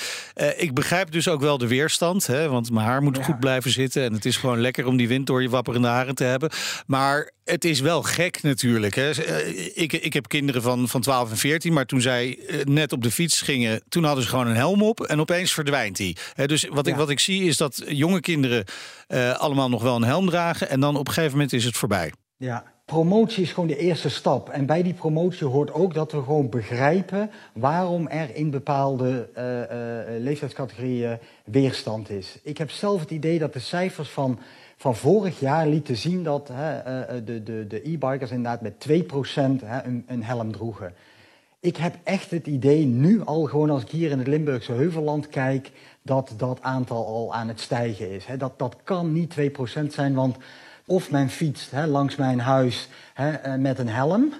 ik 0.56 0.74
begrijp 0.74 1.10
dus 1.12 1.28
ook 1.28 1.35
wel 1.40 1.58
de 1.58 1.66
weerstand. 1.66 2.26
Hè, 2.26 2.48
want 2.48 2.70
mijn 2.70 2.86
haar 2.86 3.02
moet 3.02 3.16
ja. 3.16 3.22
goed 3.22 3.40
blijven 3.40 3.70
zitten. 3.70 4.04
En 4.04 4.12
het 4.12 4.24
is 4.24 4.36
gewoon 4.36 4.60
lekker 4.60 4.86
om 4.86 4.96
die 4.96 5.08
wind 5.08 5.26
door 5.26 5.42
je 5.42 5.48
wapperende 5.48 5.88
haren 5.88 6.14
te 6.14 6.24
hebben. 6.24 6.50
Maar 6.86 7.30
het 7.44 7.64
is 7.64 7.80
wel 7.80 8.02
gek 8.02 8.42
natuurlijk. 8.42 8.94
Hè. 8.94 9.10
Ik, 9.74 9.92
ik 9.92 10.12
heb 10.12 10.28
kinderen 10.28 10.62
van, 10.62 10.88
van 10.88 11.00
12 11.00 11.30
en 11.30 11.36
14. 11.36 11.72
Maar 11.72 11.86
toen 11.86 12.00
zij 12.00 12.38
net 12.64 12.92
op 12.92 13.02
de 13.02 13.10
fiets 13.10 13.42
gingen, 13.42 13.82
toen 13.88 14.04
hadden 14.04 14.24
ze 14.24 14.30
gewoon 14.30 14.46
een 14.46 14.56
helm 14.56 14.82
op. 14.82 15.00
En 15.00 15.20
opeens 15.20 15.52
verdwijnt 15.52 15.96
die. 15.96 16.16
Dus 16.46 16.66
wat, 16.70 16.86
ja. 16.86 16.92
ik, 16.92 16.98
wat 16.98 17.10
ik 17.10 17.20
zie 17.20 17.44
is 17.44 17.56
dat 17.56 17.82
jonge 17.86 18.20
kinderen 18.20 18.64
uh, 19.08 19.34
allemaal 19.34 19.68
nog 19.68 19.82
wel 19.82 19.96
een 19.96 20.04
helm 20.04 20.28
dragen. 20.28 20.68
En 20.68 20.80
dan 20.80 20.96
op 20.96 21.06
een 21.06 21.12
gegeven 21.12 21.32
moment 21.32 21.52
is 21.52 21.64
het 21.64 21.76
voorbij. 21.76 22.12
Ja, 22.36 22.64
promotie 22.86 23.42
is 23.42 23.52
gewoon 23.52 23.68
de 23.68 23.76
eerste 23.76 24.08
stap. 24.08 24.48
En 24.48 24.66
bij 24.66 24.82
die 24.82 24.94
promotie 24.94 25.46
hoort 25.46 25.72
ook 25.72 25.94
dat 25.94 26.12
we 26.12 26.22
gewoon 26.22 26.48
begrijpen 26.48 27.30
waarom 27.52 28.08
er 28.08 28.34
in 28.34 28.50
bepaalde 28.50 29.28
uh, 29.36 29.60
uh, 29.60 30.22
leeftijdscategorieën 30.22 31.18
weerstand 31.44 32.10
is. 32.10 32.38
Ik 32.42 32.58
heb 32.58 32.70
zelf 32.70 33.00
het 33.00 33.10
idee 33.10 33.38
dat 33.38 33.52
de 33.52 33.58
cijfers 33.58 34.08
van, 34.08 34.38
van 34.76 34.96
vorig 34.96 35.40
jaar 35.40 35.66
lieten 35.66 35.96
zien 35.96 36.22
dat 36.22 36.50
uh, 36.50 36.56
de, 37.24 37.42
de, 37.42 37.66
de 37.66 37.88
e-bikers 37.88 38.30
inderdaad 38.30 38.60
met 38.60 38.86
2% 38.88 38.92
een, 39.84 40.04
een 40.06 40.22
helm 40.22 40.52
droegen. 40.52 40.94
Ik 41.60 41.76
heb 41.76 41.94
echt 42.04 42.30
het 42.30 42.46
idee, 42.46 42.84
nu 42.84 43.24
al 43.24 43.44
gewoon 43.44 43.70
als 43.70 43.82
ik 43.82 43.90
hier 43.90 44.10
in 44.10 44.18
het 44.18 44.26
Limburgse 44.26 44.72
Heuvelland 44.72 45.28
kijk, 45.28 45.70
dat 46.02 46.34
dat 46.36 46.62
aantal 46.62 47.06
al 47.06 47.34
aan 47.34 47.48
het 47.48 47.60
stijgen 47.60 48.10
is. 48.10 48.26
Dat, 48.38 48.58
dat 48.58 48.76
kan 48.84 49.12
niet 49.12 49.34
2% 49.38 49.86
zijn, 49.88 50.14
want 50.14 50.36
of 50.86 51.10
men 51.10 51.30
fietst 51.30 51.70
hè, 51.70 51.86
langs 51.86 52.16
mijn 52.16 52.40
huis 52.40 52.88
hè, 53.14 53.58
met 53.58 53.78
een 53.78 53.88
helm. 53.88 54.32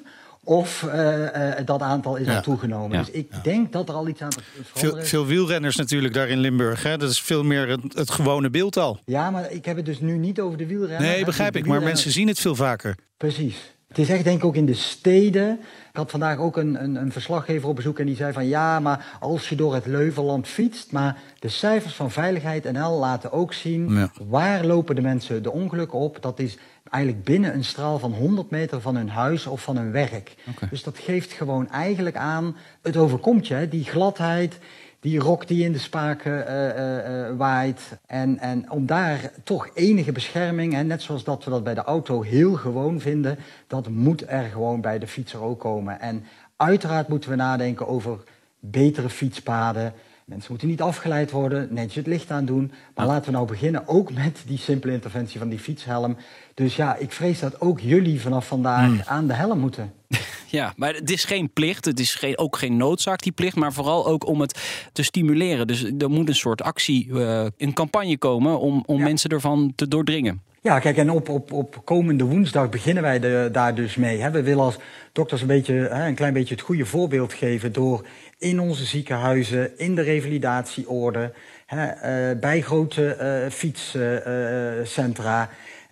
Of 0.45 0.83
uh, 0.83 1.19
uh, 1.19 1.53
dat 1.65 1.83
aantal 1.83 2.17
is 2.17 2.27
ja. 2.27 2.37
al 2.37 2.43
toegenomen. 2.43 2.99
Ja. 2.99 3.05
Dus 3.05 3.15
ik 3.15 3.29
ja. 3.31 3.41
denk 3.43 3.73
dat 3.73 3.89
er 3.89 3.95
al 3.95 4.09
iets 4.09 4.23
aan 4.23 4.33
veel, 4.73 4.97
veel, 5.03 5.27
wielrenners 5.27 5.77
natuurlijk 5.77 6.15
daar 6.15 6.29
in 6.29 6.39
Limburg. 6.39 6.83
Hè? 6.83 6.97
Dat 6.97 7.11
is 7.11 7.21
veel 7.21 7.45
meer 7.45 7.69
het, 7.69 7.81
het, 7.95 8.11
gewone 8.11 8.51
beeld 8.51 8.77
al. 8.77 8.99
Ja, 9.05 9.31
maar 9.31 9.53
ik 9.53 9.65
heb 9.65 9.77
het 9.77 9.85
dus 9.85 10.01
nu 10.01 10.19
niet 10.19 10.41
over 10.41 10.59
de 10.59 10.67
wielrenners. 10.67 11.11
Nee, 11.11 11.25
begrijp 11.25 11.57
ik. 11.57 11.67
Maar 11.67 11.83
mensen 11.83 12.11
zien 12.11 12.29
het 12.29 12.39
veel 12.39 12.55
vaker. 12.55 12.97
Precies. 13.17 13.76
Het 13.89 13.99
is 13.99 14.09
echt 14.09 14.25
denk 14.25 14.39
ik 14.39 14.45
ook 14.45 14.57
in 14.57 14.67
de 14.67 14.75
steden. 14.75 15.53
Ik 15.61 15.97
had 15.97 16.11
vandaag 16.11 16.39
ook 16.39 16.57
een, 16.57 16.83
een, 16.83 16.95
een, 16.95 17.13
verslaggever 17.13 17.69
op 17.69 17.77
bezoek 17.77 17.99
en 17.99 18.07
die 18.07 18.17
zei 18.17 18.33
van 18.33 18.47
ja, 18.47 18.81
maar 18.81 19.17
als 19.21 19.49
je 19.49 19.57
door 19.57 19.75
het 19.75 19.87
Leuvenland 19.87 20.49
fietst, 20.49 20.93
maar 20.93 21.19
de 21.39 21.49
cijfers 21.49 21.95
van 21.95 22.11
Veiligheid 22.11 22.73
NL 22.73 22.99
laten 22.99 23.33
ook 23.33 23.53
zien 23.53 23.95
ja. 23.95 24.11
waar 24.29 24.65
lopen 24.65 24.95
de 24.95 25.01
mensen 25.01 25.43
de 25.43 25.53
ongelukken 25.53 25.99
op. 25.99 26.23
Dat 26.23 26.39
is 26.39 26.59
eigenlijk 26.91 27.25
binnen 27.25 27.55
een 27.55 27.65
straal 27.65 27.99
van 27.99 28.13
100 28.13 28.51
meter 28.51 28.81
van 28.81 28.97
hun 28.97 29.09
huis 29.09 29.47
of 29.47 29.63
van 29.63 29.77
hun 29.77 29.93
werk. 29.93 30.35
Okay. 30.49 30.69
Dus 30.69 30.83
dat 30.83 30.99
geeft 30.99 31.33
gewoon 31.33 31.71
eigenlijk 31.71 32.17
aan, 32.17 32.57
het 32.83 32.97
overkomt 32.97 33.47
je, 33.47 33.69
die 33.69 33.85
gladheid, 33.85 34.59
die 35.07 35.19
rok 35.19 35.47
die 35.49 35.65
in 35.65 35.73
de 35.73 35.79
spaken 35.79 36.45
uh, 36.49 37.29
uh, 37.29 37.37
waait. 37.37 37.99
En, 38.07 38.39
en 38.39 38.71
om 38.71 38.87
daar 38.87 39.31
toch 39.45 39.69
enige 39.75 40.13
bescherming, 40.13 40.73
hè, 40.73 40.83
net 40.83 41.03
zoals 41.03 41.25
dat 41.25 41.45
we 41.45 41.51
dat 41.51 41.65
bij 41.65 41.75
de 41.75 41.83
auto 41.83 42.23
heel 42.23 42.55
gewoon 42.55 43.01
vinden, 43.01 43.39
dat 43.67 43.89
moet 43.89 44.29
er 44.29 44.43
gewoon 44.43 44.81
bij 44.81 44.99
de 44.99 45.07
fietser 45.07 45.43
ook 45.43 45.61
komen. 45.61 46.01
En 46.01 46.25
uiteraard 46.57 47.09
moeten 47.09 47.31
we 47.31 47.37
nadenken 47.37 47.87
over 47.89 48.19
betere 48.61 49.09
fietspaden. 49.09 49.93
Mensen 50.27 50.51
moeten 50.51 50.69
niet 50.69 50.81
afgeleid 50.81 51.31
worden, 51.31 51.69
netjes 51.71 51.95
het 51.95 52.07
licht 52.07 52.31
aan 52.31 52.45
doen. 52.45 52.73
Maar 52.95 53.07
laten 53.07 53.25
we 53.25 53.31
nou 53.31 53.47
beginnen 53.47 53.89
ook 53.89 54.13
met 54.13 54.43
die 54.47 54.59
simpele 54.59 54.93
interventie 54.93 55.39
van 55.39 55.49
die 55.49 55.59
fietshelm. 55.59 56.17
Dus 56.55 56.77
ja, 56.77 56.97
ik 56.97 57.13
vrees 57.13 57.41
dat 57.41 57.61
ook 57.61 57.81
jullie 57.81 58.21
vanaf 58.21 58.47
vandaag 58.47 58.89
mm. 58.89 59.01
aan 59.05 59.27
de 59.27 59.33
helm 59.33 59.59
moeten. 59.59 59.93
Ja, 60.51 60.73
maar 60.77 60.95
het 60.95 61.11
is 61.11 61.25
geen 61.25 61.53
plicht. 61.53 61.85
Het 61.85 62.01
is 62.01 62.15
geen, 62.15 62.39
ook 62.39 62.57
geen 62.57 62.77
noodzaak, 62.77 63.23
die 63.23 63.33
plicht. 63.33 63.57
Maar 63.57 63.73
vooral 63.73 64.07
ook 64.07 64.27
om 64.27 64.41
het 64.41 64.89
te 64.93 65.03
stimuleren. 65.03 65.67
Dus 65.67 65.85
er 65.99 66.11
moet 66.11 66.29
een 66.29 66.35
soort 66.35 66.63
actie, 66.63 67.07
uh, 67.07 67.47
een 67.57 67.73
campagne 67.73 68.19
komen 68.19 68.61
om, 68.61 68.83
om 68.87 68.99
ja. 68.99 69.05
mensen 69.05 69.31
ervan 69.31 69.73
te 69.75 69.89
doordringen. 69.89 70.43
Ja, 70.67 70.79
kijk, 70.79 70.97
en 70.97 71.11
op, 71.11 71.29
op, 71.29 71.53
op 71.53 71.81
komende 71.85 72.25
woensdag 72.25 72.69
beginnen 72.69 73.03
wij 73.03 73.19
de, 73.19 73.49
daar 73.53 73.75
dus 73.75 73.97
mee. 73.97 74.21
Hè. 74.21 74.31
We 74.31 74.43
willen 74.43 74.65
als 74.65 74.79
dokters 75.13 75.41
een, 75.41 75.47
beetje, 75.47 75.75
hè, 75.75 76.07
een 76.07 76.15
klein 76.15 76.33
beetje 76.33 76.55
het 76.55 76.65
goede 76.65 76.87
voorbeeld 76.87 77.33
geven... 77.33 77.73
door 77.73 78.07
in 78.39 78.61
onze 78.61 78.85
ziekenhuizen, 78.85 79.79
in 79.79 79.95
de 79.95 80.03
revalidatieorde... 80.03 81.33
Hè, 81.67 81.87
uh, 81.87 82.41
bij 82.41 82.61
grote 82.61 83.17
uh, 83.21 83.51
fietscentra... 83.51 85.51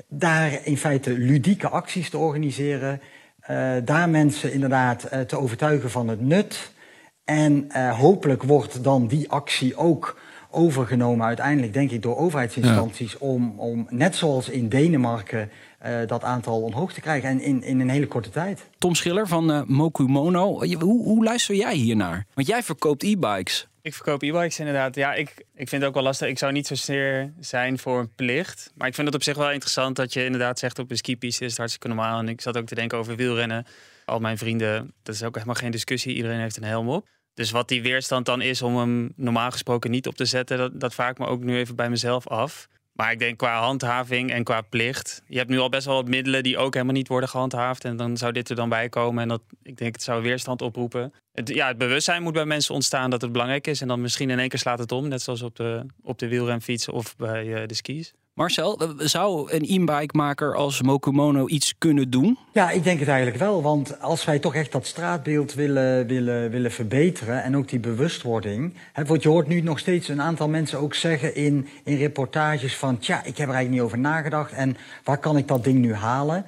daar 0.09 0.59
in 0.65 0.77
feite 0.77 1.11
ludieke 1.11 1.69
acties 1.69 2.11
te 2.11 2.19
organiseren... 2.19 3.01
Daar 3.85 4.09
mensen 4.09 4.53
inderdaad 4.53 5.09
te 5.27 5.39
overtuigen 5.39 5.91
van 5.91 6.09
het 6.09 6.21
nut. 6.21 6.73
En 7.25 7.67
hopelijk 7.91 8.43
wordt 8.43 8.85
dan 8.85 9.07
die 9.07 9.31
actie 9.31 9.77
ook 9.77 10.19
overgenomen 10.55 11.27
uiteindelijk, 11.27 11.73
denk 11.73 11.91
ik, 11.91 12.03
door 12.03 12.17
overheidsinstanties... 12.17 13.13
Ja. 13.13 13.19
Om, 13.19 13.59
om, 13.59 13.87
net 13.91 14.17
zoals 14.17 14.49
in 14.49 14.69
Denemarken, 14.69 15.51
dat 16.07 16.23
aantal 16.23 16.63
omhoog 16.63 16.93
te 16.93 17.01
krijgen. 17.01 17.29
En 17.29 17.41
in, 17.41 17.63
in 17.63 17.81
een 17.81 17.89
hele 17.89 18.07
korte 18.07 18.31
tijd. 18.31 18.69
Tom 18.79 18.95
Schiller 18.95 19.29
van 19.29 19.65
Mokumono, 19.67 20.65
hoe, 20.65 21.03
hoe 21.05 21.25
luister 21.25 21.55
jij 21.55 21.75
hiernaar? 21.75 22.27
Want 22.35 22.47
jij 22.47 22.63
verkoopt 22.63 23.03
e-bikes. 23.03 23.69
Ik 23.83 23.95
verkoop 23.95 24.23
e-bikes 24.23 24.59
inderdaad. 24.59 24.95
Ja, 24.95 25.15
ik, 25.15 25.29
ik 25.55 25.69
vind 25.69 25.71
het 25.71 25.85
ook 25.85 25.95
wel 25.95 26.03
lastig. 26.03 26.29
Ik 26.29 26.39
zou 26.39 26.53
niet 26.53 26.67
zozeer 26.67 27.33
zijn 27.41 27.79
voor 27.79 27.99
een 27.99 28.15
plicht. 28.15 28.73
Maar 28.75 28.89
ik 28.89 28.95
vind 28.95 29.07
het 29.07 29.17
op 29.17 29.23
zich 29.23 29.37
wel 29.37 29.51
interessant 29.51 29.97
dat 29.97 30.13
je 30.13 30.25
inderdaad 30.25 30.59
zegt 30.59 30.79
op 30.79 30.91
een 30.91 30.97
skipiste 30.97 31.45
is 31.45 31.51
het 31.51 31.59
hartstikke 31.59 31.89
normaal. 31.89 32.19
En 32.19 32.29
ik 32.29 32.41
zat 32.41 32.57
ook 32.57 32.67
te 32.67 32.75
denken 32.75 32.99
over 32.99 33.17
wielrennen. 33.17 33.67
Al 34.05 34.19
mijn 34.19 34.39
vrienden, 34.39 34.93
dat 35.03 35.15
is 35.15 35.23
ook 35.23 35.35
helemaal 35.35 35.55
geen 35.55 35.71
discussie. 35.71 36.15
Iedereen 36.15 36.41
heeft 36.41 36.57
een 36.57 36.65
helm 36.65 36.89
op. 36.89 37.09
Dus 37.35 37.51
wat 37.51 37.69
die 37.69 37.83
weerstand 37.83 38.27
dan 38.27 38.41
is 38.41 38.63
om 38.63 38.77
hem 38.77 39.13
normaal 39.17 39.51
gesproken 39.51 39.91
niet 39.91 40.07
op 40.07 40.15
te 40.15 40.25
zetten, 40.25 40.59
dat, 40.59 40.81
dat 40.81 40.95
vaak 40.95 41.19
me 41.19 41.27
ook 41.27 41.43
nu 41.43 41.57
even 41.57 41.77
bij 41.77 41.91
mezelf 41.91 42.29
af. 42.29 42.69
Maar 42.93 43.13
ik 43.13 43.19
denk 43.19 43.39
qua 43.39 43.61
handhaving 43.61 44.31
en 44.31 44.45
qua 44.45 44.61
plicht. 44.61 45.23
Je 45.27 45.39
hebt 45.39 45.51
nu 45.51 45.59
al 45.59 45.69
best 45.69 45.87
wel 45.87 45.95
wat 45.95 46.09
middelen 46.09 46.43
die 46.43 46.59
ook 46.59 46.75
helemaal 46.75 46.95
niet 46.95 47.09
worden 47.09 47.29
gehandhaafd. 47.29 47.85
En 47.85 47.97
dan 47.97 48.17
zou 48.17 48.33
dit 48.33 48.49
er 48.51 48.57
dan 48.57 48.69
bij 48.69 48.89
komen. 48.89 49.23
En 49.23 49.29
dat, 49.29 49.43
ik 49.63 49.77
denk, 49.77 49.95
het 49.95 50.03
zou 50.03 50.23
weerstand 50.23 50.63
oproepen. 50.63 51.13
Het, 51.33 51.49
ja, 51.49 51.69
het 51.69 51.79
bewustzijn 51.79 52.23
moet 52.23 52.33
bij 52.33 52.45
mensen 52.45 52.75
ontstaan 52.75 53.11
dat 53.11 53.23
het 53.23 53.33
belangrijk 53.33 53.67
is. 53.67 53.81
En 53.81 53.89
dan 53.89 54.01
misschien 54.01 54.31
in 54.31 54.39
één 54.39 54.49
keer 54.49 54.59
slaat 54.59 54.79
het 54.79 54.93
om. 54.93 55.09
Net 55.09 55.23
zoals 55.23 55.43
op 55.43 55.57
de, 55.57 55.87
op 56.03 56.19
de 56.19 56.29
wielrenfiets 56.29 56.89
of 56.89 57.17
bij 57.17 57.47
uh, 57.47 57.67
de 57.67 57.75
skis. 57.75 58.15
Marcel, 58.35 58.81
zou 58.99 59.53
een 59.53 59.65
e-bike-maker 59.69 60.55
als 60.55 60.83
Mokumono 60.83 61.49
iets 61.49 61.75
kunnen 61.79 62.11
doen? 62.11 62.39
Ja, 62.53 62.71
ik 62.71 62.85
denk 62.85 62.99
het 62.99 63.09
eigenlijk 63.09 63.39
wel. 63.39 63.63
Want 63.63 64.01
als 64.01 64.25
wij 64.25 64.39
toch 64.39 64.55
echt 64.55 64.73
dat 64.73 64.87
straatbeeld 64.87 65.55
willen, 65.55 66.07
willen, 66.07 66.51
willen 66.51 66.71
verbeteren... 66.71 67.43
en 67.43 67.57
ook 67.57 67.69
die 67.69 67.79
bewustwording... 67.79 68.75
Want 69.07 69.23
je 69.23 69.29
hoort 69.29 69.47
nu 69.47 69.61
nog 69.61 69.79
steeds 69.79 70.09
een 70.09 70.23
aantal 70.23 70.49
mensen 70.49 70.79
ook 70.79 70.95
zeggen 70.95 71.35
in, 71.35 71.69
in 71.85 71.97
reportages 71.97 72.77
van... 72.77 72.99
tja, 72.99 73.19
ik 73.19 73.37
heb 73.37 73.49
er 73.49 73.55
eigenlijk 73.55 73.71
niet 73.71 73.81
over 73.81 73.99
nagedacht 73.99 74.53
en 74.53 74.77
waar 75.05 75.19
kan 75.19 75.37
ik 75.37 75.49
dat 75.49 75.65
ding 75.65 75.79
nu 75.79 75.95
halen? 75.95 76.47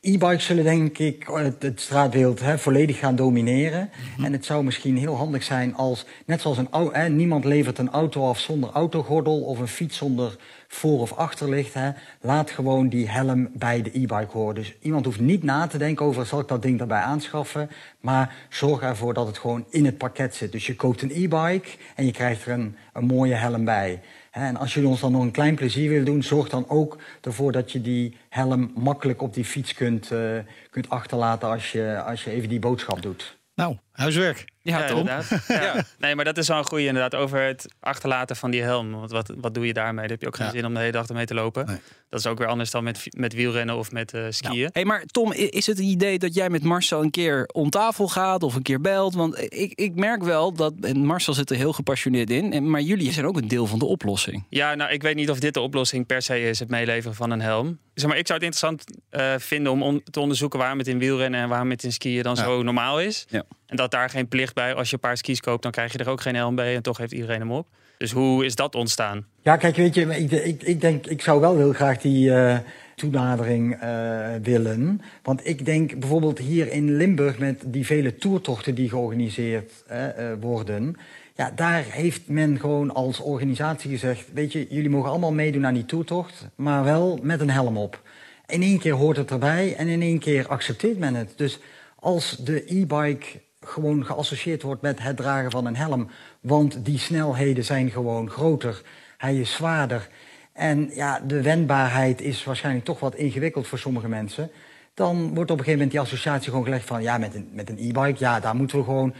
E-bikes 0.00 0.44
zullen 0.44 0.64
denk 0.64 0.98
ik 0.98 1.26
het, 1.58 1.80
straatbeeld 1.80 2.40
hè, 2.40 2.58
volledig 2.58 2.98
gaan 2.98 3.16
domineren. 3.16 3.90
Mhm. 4.14 4.24
En 4.24 4.32
het 4.32 4.44
zou 4.44 4.64
misschien 4.64 4.96
heel 4.96 5.16
handig 5.16 5.42
zijn 5.42 5.74
als, 5.74 6.04
net 6.26 6.40
zoals 6.40 6.58
een 6.58 6.68
auto... 6.70 7.08
niemand 7.08 7.44
levert 7.44 7.78
een 7.78 7.90
auto 7.90 8.28
af 8.28 8.38
zonder 8.38 8.70
autogordel 8.70 9.40
of 9.40 9.58
een 9.58 9.68
fiets 9.68 9.96
zonder 9.96 10.36
voor- 10.68 11.00
of 11.00 11.12
achterlicht. 11.12 11.74
Hè, 11.74 11.90
laat 12.20 12.50
gewoon 12.50 12.88
die 12.88 13.08
helm 13.08 13.48
bij 13.52 13.82
de 13.82 13.90
e-bike 13.92 14.28
horen. 14.32 14.54
Dus 14.54 14.74
iemand 14.80 15.04
hoeft 15.04 15.20
niet 15.20 15.42
na 15.42 15.66
te 15.66 15.78
denken 15.78 16.06
over 16.06 16.26
zal 16.26 16.40
ik 16.40 16.48
dat 16.48 16.62
ding 16.62 16.80
erbij 16.80 17.00
aanschaffen. 17.00 17.70
Maar 18.00 18.34
zorg 18.48 18.80
ervoor 18.80 19.14
dat 19.14 19.26
het 19.26 19.38
gewoon 19.38 19.66
in 19.70 19.84
het 19.84 19.98
pakket 19.98 20.34
zit. 20.34 20.52
Dus 20.52 20.66
je 20.66 20.76
koopt 20.76 21.02
een 21.02 21.12
e-bike 21.14 21.68
en 21.94 22.06
je 22.06 22.12
krijgt 22.12 22.46
er 22.46 22.52
een, 22.52 22.76
een 22.92 23.06
mooie 23.06 23.34
helm 23.34 23.64
bij. 23.64 24.00
En 24.38 24.56
als 24.56 24.74
jullie 24.74 24.88
ons 24.88 25.00
dan 25.00 25.12
nog 25.12 25.22
een 25.22 25.30
klein 25.30 25.54
plezier 25.54 25.88
willen 25.88 26.04
doen, 26.04 26.22
zorg 26.22 26.48
dan 26.48 26.68
ook 26.68 26.98
ervoor 27.20 27.52
dat 27.52 27.72
je 27.72 27.80
die 27.80 28.16
helm 28.28 28.70
makkelijk 28.74 29.22
op 29.22 29.34
die 29.34 29.44
fiets 29.44 29.74
kunt, 29.74 30.10
uh, 30.10 30.38
kunt 30.70 30.90
achterlaten 30.90 31.48
als 31.48 31.72
je, 31.72 32.02
als 32.06 32.24
je 32.24 32.30
even 32.30 32.48
die 32.48 32.58
boodschap 32.58 33.02
doet. 33.02 33.38
Nou, 33.54 33.76
huiswerk. 33.98 34.44
Ja, 34.62 34.78
ja 34.78 34.86
inderdaad. 34.88 35.26
Ja. 35.48 35.84
Nee, 35.98 36.14
maar 36.14 36.24
dat 36.24 36.38
is 36.38 36.48
wel 36.48 36.58
een 36.58 36.64
goede 36.64 36.84
inderdaad. 36.84 37.14
Over 37.14 37.42
het 37.42 37.66
achterlaten 37.80 38.36
van 38.36 38.50
die 38.50 38.62
helm. 38.62 38.90
Want 38.90 39.10
wat, 39.10 39.32
wat 39.36 39.54
doe 39.54 39.66
je 39.66 39.72
daarmee? 39.72 40.00
Daar 40.00 40.10
heb 40.10 40.20
je 40.20 40.26
ook 40.26 40.36
geen 40.36 40.50
zin 40.50 40.66
om 40.66 40.74
de 40.74 40.80
hele 40.80 40.92
dag 40.92 41.08
ermee 41.08 41.26
te 41.26 41.34
lopen. 41.34 41.80
Dat 42.08 42.20
is 42.20 42.26
ook 42.26 42.38
weer 42.38 42.46
anders 42.46 42.70
dan 42.70 42.84
met, 42.84 43.06
met 43.16 43.32
wielrennen 43.32 43.76
of 43.76 43.92
met 43.92 44.14
uh, 44.14 44.26
skiën. 44.30 44.58
Nou, 44.58 44.70
hey, 44.72 44.84
maar 44.84 45.04
Tom, 45.04 45.32
is 45.32 45.66
het 45.66 45.78
een 45.78 45.84
idee 45.84 46.18
dat 46.18 46.34
jij 46.34 46.50
met 46.50 46.62
Marcel 46.62 47.02
een 47.02 47.10
keer 47.10 47.48
om 47.52 47.70
tafel 47.70 48.08
gaat 48.08 48.42
of 48.42 48.54
een 48.54 48.62
keer 48.62 48.80
belt? 48.80 49.14
Want 49.14 49.52
ik, 49.52 49.72
ik 49.74 49.94
merk 49.94 50.22
wel 50.22 50.52
dat, 50.52 50.74
en 50.80 51.04
Marcel 51.04 51.34
zit 51.34 51.50
er 51.50 51.56
heel 51.56 51.72
gepassioneerd 51.72 52.30
in, 52.30 52.70
maar 52.70 52.80
jullie 52.80 53.12
zijn 53.12 53.26
ook 53.26 53.36
een 53.36 53.48
deel 53.48 53.66
van 53.66 53.78
de 53.78 53.84
oplossing. 53.84 54.44
Ja, 54.48 54.74
nou, 54.74 54.90
ik 54.90 55.02
weet 55.02 55.14
niet 55.14 55.30
of 55.30 55.38
dit 55.38 55.54
de 55.54 55.60
oplossing 55.60 56.06
per 56.06 56.22
se 56.22 56.40
is, 56.40 56.58
het 56.58 56.68
meeleveren 56.68 57.16
van 57.16 57.30
een 57.30 57.40
helm. 57.40 57.78
Zeg 57.94 58.08
maar, 58.08 58.18
ik 58.18 58.26
zou 58.26 58.38
het 58.38 58.48
interessant 58.48 58.84
uh, 59.10 59.34
vinden 59.38 59.72
om 59.72 59.82
on 59.82 60.02
te 60.10 60.20
onderzoeken 60.20 60.58
waarom 60.58 60.78
het 60.78 60.88
in 60.88 60.98
wielrennen 60.98 61.40
en 61.40 61.48
waarom 61.48 61.70
het 61.70 61.84
in 61.84 61.92
skiën 61.92 62.22
dan 62.22 62.36
zo 62.36 62.62
normaal 62.62 63.00
is. 63.00 63.26
Ja. 63.28 63.44
En 63.68 63.76
dat 63.76 63.90
daar 63.90 64.10
geen 64.10 64.28
plicht 64.28 64.54
bij, 64.54 64.74
als 64.74 64.88
je 64.88 64.94
een 64.94 65.00
paar 65.00 65.16
skis 65.16 65.40
koopt, 65.40 65.62
dan 65.62 65.72
krijg 65.72 65.92
je 65.92 65.98
er 65.98 66.08
ook 66.08 66.20
geen 66.20 66.34
helm 66.34 66.54
bij 66.54 66.74
en 66.74 66.82
toch 66.82 66.98
heeft 66.98 67.12
iedereen 67.12 67.40
hem 67.40 67.52
op. 67.52 67.66
Dus 67.98 68.12
hoe 68.12 68.44
is 68.44 68.54
dat 68.54 68.74
ontstaan? 68.74 69.26
Ja, 69.42 69.56
kijk, 69.56 69.76
weet 69.76 69.94
je, 69.94 70.16
ik, 70.16 70.30
ik, 70.30 70.62
ik 70.62 70.80
denk, 70.80 71.06
ik 71.06 71.22
zou 71.22 71.40
wel 71.40 71.56
heel 71.56 71.72
graag 71.72 71.98
die 71.98 72.28
uh, 72.28 72.58
toenadering 72.94 73.82
uh, 73.82 74.28
willen. 74.42 75.00
Want 75.22 75.46
ik 75.46 75.64
denk 75.64 75.98
bijvoorbeeld 75.98 76.38
hier 76.38 76.72
in 76.72 76.96
Limburg 76.96 77.38
met 77.38 77.62
die 77.66 77.86
vele 77.86 78.16
toertochten 78.16 78.74
die 78.74 78.88
georganiseerd 78.88 79.72
uh, 79.90 80.32
worden. 80.40 80.96
Ja, 81.34 81.52
daar 81.54 81.84
heeft 81.88 82.28
men 82.28 82.60
gewoon 82.60 82.94
als 82.94 83.20
organisatie 83.20 83.90
gezegd: 83.90 84.32
Weet 84.32 84.52
je, 84.52 84.66
jullie 84.68 84.90
mogen 84.90 85.10
allemaal 85.10 85.32
meedoen 85.32 85.66
aan 85.66 85.74
die 85.74 85.86
toertocht, 85.86 86.48
maar 86.54 86.84
wel 86.84 87.18
met 87.22 87.40
een 87.40 87.50
helm 87.50 87.76
op. 87.76 88.02
In 88.46 88.62
één 88.62 88.78
keer 88.78 88.94
hoort 88.94 89.16
het 89.16 89.30
erbij 89.30 89.76
en 89.76 89.88
in 89.88 90.02
één 90.02 90.18
keer 90.18 90.48
accepteert 90.48 90.98
men 90.98 91.14
het. 91.14 91.32
Dus 91.36 91.58
als 91.96 92.36
de 92.36 92.62
e-bike 92.66 93.26
gewoon 93.60 94.04
geassocieerd 94.04 94.62
wordt 94.62 94.82
met 94.82 95.02
het 95.02 95.16
dragen 95.16 95.50
van 95.50 95.66
een 95.66 95.76
helm. 95.76 96.10
Want 96.40 96.84
die 96.84 96.98
snelheden 96.98 97.64
zijn 97.64 97.90
gewoon 97.90 98.30
groter. 98.30 98.82
Hij 99.16 99.36
is 99.36 99.52
zwaarder. 99.52 100.08
En 100.52 100.90
ja, 100.94 101.20
de 101.20 101.42
wendbaarheid 101.42 102.20
is 102.20 102.44
waarschijnlijk 102.44 102.84
toch 102.84 103.00
wat 103.00 103.14
ingewikkeld 103.14 103.66
voor 103.66 103.78
sommige 103.78 104.08
mensen. 104.08 104.50
Dan 104.94 105.16
wordt 105.16 105.50
op 105.50 105.58
een 105.58 105.64
gegeven 105.64 105.72
moment 105.72 105.90
die 105.90 106.00
associatie 106.00 106.48
gewoon 106.48 106.64
gelegd 106.64 106.86
van... 106.86 107.02
ja, 107.02 107.18
met 107.18 107.34
een, 107.34 107.48
met 107.52 107.68
een 107.68 107.78
e-bike, 107.78 108.16
ja, 108.18 108.40
daar 108.40 108.56
moeten 108.56 108.78
we 108.78 108.84
gewoon 108.84 109.14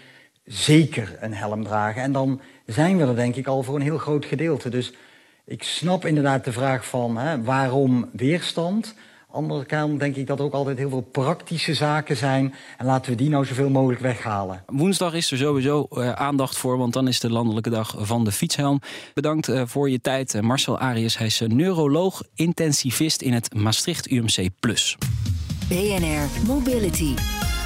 zeker 0.44 1.16
een 1.20 1.34
helm 1.34 1.64
dragen. 1.64 2.02
En 2.02 2.12
dan 2.12 2.40
zijn 2.66 2.96
we 2.96 3.04
er 3.04 3.16
denk 3.16 3.36
ik 3.36 3.46
al 3.46 3.62
voor 3.62 3.74
een 3.74 3.82
heel 3.82 3.98
groot 3.98 4.24
gedeelte. 4.24 4.68
Dus 4.68 4.92
ik 5.44 5.62
snap 5.62 6.04
inderdaad 6.04 6.44
de 6.44 6.52
vraag 6.52 6.86
van 6.86 7.16
hè, 7.16 7.42
waarom 7.42 8.10
weerstand 8.12 8.94
andere 9.32 9.64
kant 9.64 10.00
denk 10.00 10.16
ik 10.16 10.26
dat 10.26 10.38
er 10.38 10.44
ook 10.44 10.52
altijd 10.52 10.78
heel 10.78 10.88
veel 10.88 11.00
praktische 11.00 11.74
zaken 11.74 12.16
zijn. 12.16 12.54
En 12.76 12.86
laten 12.86 13.10
we 13.10 13.16
die 13.16 13.28
nou 13.28 13.44
zoveel 13.44 13.70
mogelijk 13.70 14.00
weghalen. 14.00 14.62
Woensdag 14.66 15.14
is 15.14 15.30
er 15.30 15.38
sowieso 15.38 15.86
uh, 15.90 16.12
aandacht 16.12 16.56
voor, 16.56 16.78
want 16.78 16.92
dan 16.92 17.08
is 17.08 17.20
de 17.20 17.30
landelijke 17.30 17.70
dag 17.70 17.94
van 17.98 18.24
de 18.24 18.32
fietshelm. 18.32 18.80
Bedankt 19.14 19.48
uh, 19.48 19.62
voor 19.66 19.90
je 19.90 20.00
tijd, 20.00 20.34
uh, 20.34 20.42
Marcel 20.42 20.78
Arias. 20.78 21.18
Hij 21.18 21.26
is 21.26 21.42
neuroloog, 21.46 22.22
intensivist 22.34 23.22
in 23.22 23.32
het 23.32 23.54
Maastricht 23.54 24.10
UMC+. 24.10 24.48
BNR 25.68 26.46
Mobility. 26.46 27.14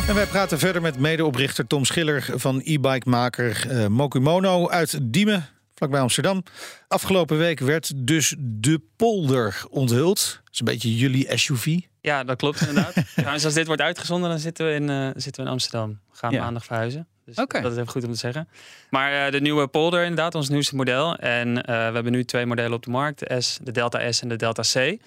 En 0.09 0.15
wij 0.15 0.27
praten 0.27 0.59
verder 0.59 0.83
met 0.83 0.99
medeoprichter 0.99 1.67
Tom 1.67 1.85
Schiller 1.85 2.29
van 2.35 2.61
e-bike-maker 2.65 3.87
Mokumono 3.91 4.69
uit 4.69 4.99
Diemen 5.03 5.49
bij 5.91 6.01
Amsterdam. 6.01 6.43
Afgelopen 6.89 7.39
week 7.39 7.61
werd 7.61 7.93
dus 7.97 8.35
de 8.39 8.81
polder 8.97 9.65
onthuld. 9.71 10.41
Dat 10.45 10.53
is 10.53 10.59
een 10.59 10.65
beetje 10.65 10.97
jullie 10.97 11.39
SUV. 11.39 11.79
Ja, 12.01 12.25
dat 12.25 12.37
klopt 12.37 12.61
inderdaad. 12.61 12.95
Trouwens, 13.15 13.45
als 13.45 13.55
dit 13.55 13.67
wordt 13.67 13.83
uitgezonden, 13.83 14.31
dan 14.31 14.39
zitten 14.39 14.67
we 14.67 14.73
in, 14.73 14.89
uh, 14.89 15.07
zitten 15.07 15.43
we 15.43 15.43
in 15.43 15.53
Amsterdam. 15.53 15.99
We 16.11 16.17
gaan 16.17 16.35
maandag 16.35 16.65
verhuizen. 16.65 17.07
Dus 17.25 17.35
dat 17.35 17.65
is 17.65 17.73
even 17.73 17.89
goed 17.89 18.05
om 18.05 18.13
te 18.13 18.19
zeggen. 18.19 18.49
Maar 18.91 19.27
uh, 19.27 19.33
de 19.33 19.41
nieuwe 19.41 19.67
polder 19.67 20.03
inderdaad, 20.03 20.35
ons 20.35 20.49
nieuwste 20.49 20.77
model. 20.77 21.17
En 21.17 21.49
uh, 21.49 21.63
we 21.65 21.73
hebben 21.73 22.13
nu 22.13 22.25
twee 22.25 22.47
modellen 22.47 22.73
op 22.73 22.85
de 22.85 22.91
markt. 22.91 23.19
De, 23.19 23.41
S, 23.41 23.59
de 23.63 23.71
Delta 23.71 24.13
S 24.13 24.23
en 24.23 24.29
de 24.29 24.37
Delta 24.37 24.63
C. 24.63 24.99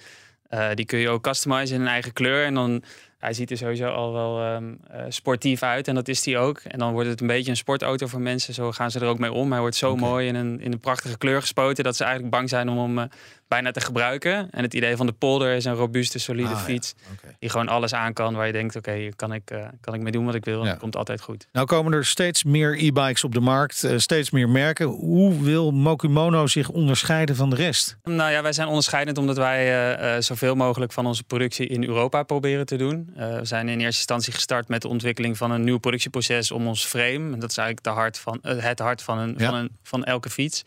die 0.75 0.85
kun 0.85 0.99
je 0.99 1.09
ook 1.09 1.23
customizen 1.23 1.75
in 1.75 1.81
een 1.81 1.87
eigen 1.87 2.13
kleur. 2.13 2.45
En 2.45 2.53
dan 2.53 2.83
hij 3.25 3.33
ziet 3.33 3.51
er 3.51 3.57
sowieso 3.57 3.87
al 3.87 4.13
wel 4.13 4.41
ehm, 4.41 4.73
eh, 4.87 5.05
sportief 5.09 5.63
uit 5.63 5.87
en 5.87 5.95
dat 5.95 6.07
is 6.07 6.25
hij 6.25 6.37
ook. 6.37 6.59
En 6.59 6.79
dan 6.79 6.93
wordt 6.93 7.09
het 7.09 7.21
een 7.21 7.27
beetje 7.27 7.49
een 7.49 7.57
sportauto 7.57 8.07
voor 8.07 8.21
mensen. 8.21 8.53
Zo 8.53 8.71
gaan 8.71 8.91
ze 8.91 8.99
er 8.99 9.07
ook 9.07 9.19
mee 9.19 9.31
om. 9.31 9.51
Hij 9.51 9.59
wordt 9.59 9.75
zo 9.75 9.95
mooi 9.95 10.27
in 10.27 10.35
een, 10.35 10.61
in 10.61 10.71
een 10.71 10.79
prachtige 10.79 11.17
kleur 11.17 11.41
gespoten 11.41 11.83
dat 11.83 11.95
ze 11.95 12.03
eigenlijk 12.03 12.35
bang 12.35 12.49
zijn 12.49 12.69
om 12.69 12.77
hem 12.77 12.97
uh, 12.97 13.03
bijna 13.47 13.71
te 13.71 13.81
gebruiken. 13.81 14.47
En 14.51 14.63
het 14.63 14.73
idee 14.73 14.95
van 14.95 15.05
de 15.05 15.11
polder 15.11 15.55
is 15.55 15.65
een 15.65 15.73
robuuste, 15.73 16.19
solide 16.19 16.49
ah, 16.49 16.63
fiets. 16.63 16.93
Die 17.39 17.49
gewoon 17.49 17.67
alles 17.67 17.93
aan 17.93 18.13
kan 18.13 18.35
waar 18.35 18.47
je 18.47 18.51
denkt, 18.51 18.75
oké, 18.75 18.89
okay, 18.89 19.13
kan, 19.15 19.33
ik, 19.33 19.51
uh, 19.51 19.65
kan 19.81 19.93
ik 19.93 20.01
mee 20.01 20.11
doen 20.11 20.25
wat 20.25 20.35
ik 20.35 20.45
wil. 20.45 20.61
En 20.61 20.67
dat 20.67 20.77
komt 20.77 20.95
altijd 20.95 21.21
goed. 21.21 21.47
Nou 21.51 21.65
komen 21.65 21.93
er 21.93 22.05
steeds 22.05 22.43
meer 22.43 22.83
e-bikes 22.83 23.23
op 23.23 23.33
de 23.33 23.39
markt, 23.39 23.87
steeds 23.97 24.31
meer 24.31 24.49
merken. 24.49 24.85
Hoe 24.85 25.43
wil 25.43 25.71
Mokumono 25.71 26.47
zich 26.47 26.69
onderscheiden 26.69 27.35
van 27.35 27.49
de 27.49 27.55
rest? 27.55 27.97
Nou 28.03 28.31
ja, 28.31 28.41
wij 28.41 28.53
zijn 28.53 28.67
onderscheidend 28.67 29.17
omdat 29.17 29.37
wij 29.37 30.21
zoveel 30.21 30.55
mogelijk 30.55 30.91
van 30.91 31.05
onze 31.05 31.23
productie 31.23 31.67
in 31.67 31.83
Europa 31.83 32.23
proberen 32.23 32.65
te 32.65 32.75
doen. 32.75 33.11
We 33.15 33.39
zijn 33.41 33.69
in 33.69 33.79
eerste 33.79 33.97
instantie 33.97 34.33
gestart 34.33 34.67
met 34.67 34.81
de 34.81 34.87
ontwikkeling 34.87 35.37
van 35.37 35.51
een 35.51 35.63
nieuw 35.63 35.77
productieproces 35.77 36.51
om 36.51 36.67
ons 36.67 36.85
frame, 36.85 37.37
dat 37.37 37.49
is 37.49 37.57
eigenlijk 37.57 37.83
de 37.83 38.01
hart 38.01 38.19
van, 38.19 38.39
het 38.41 38.79
hart 38.79 39.01
van, 39.01 39.17
een, 39.17 39.35
van, 39.37 39.53
een, 39.53 39.69
van 39.83 40.03
elke 40.03 40.29
fiets, 40.29 40.63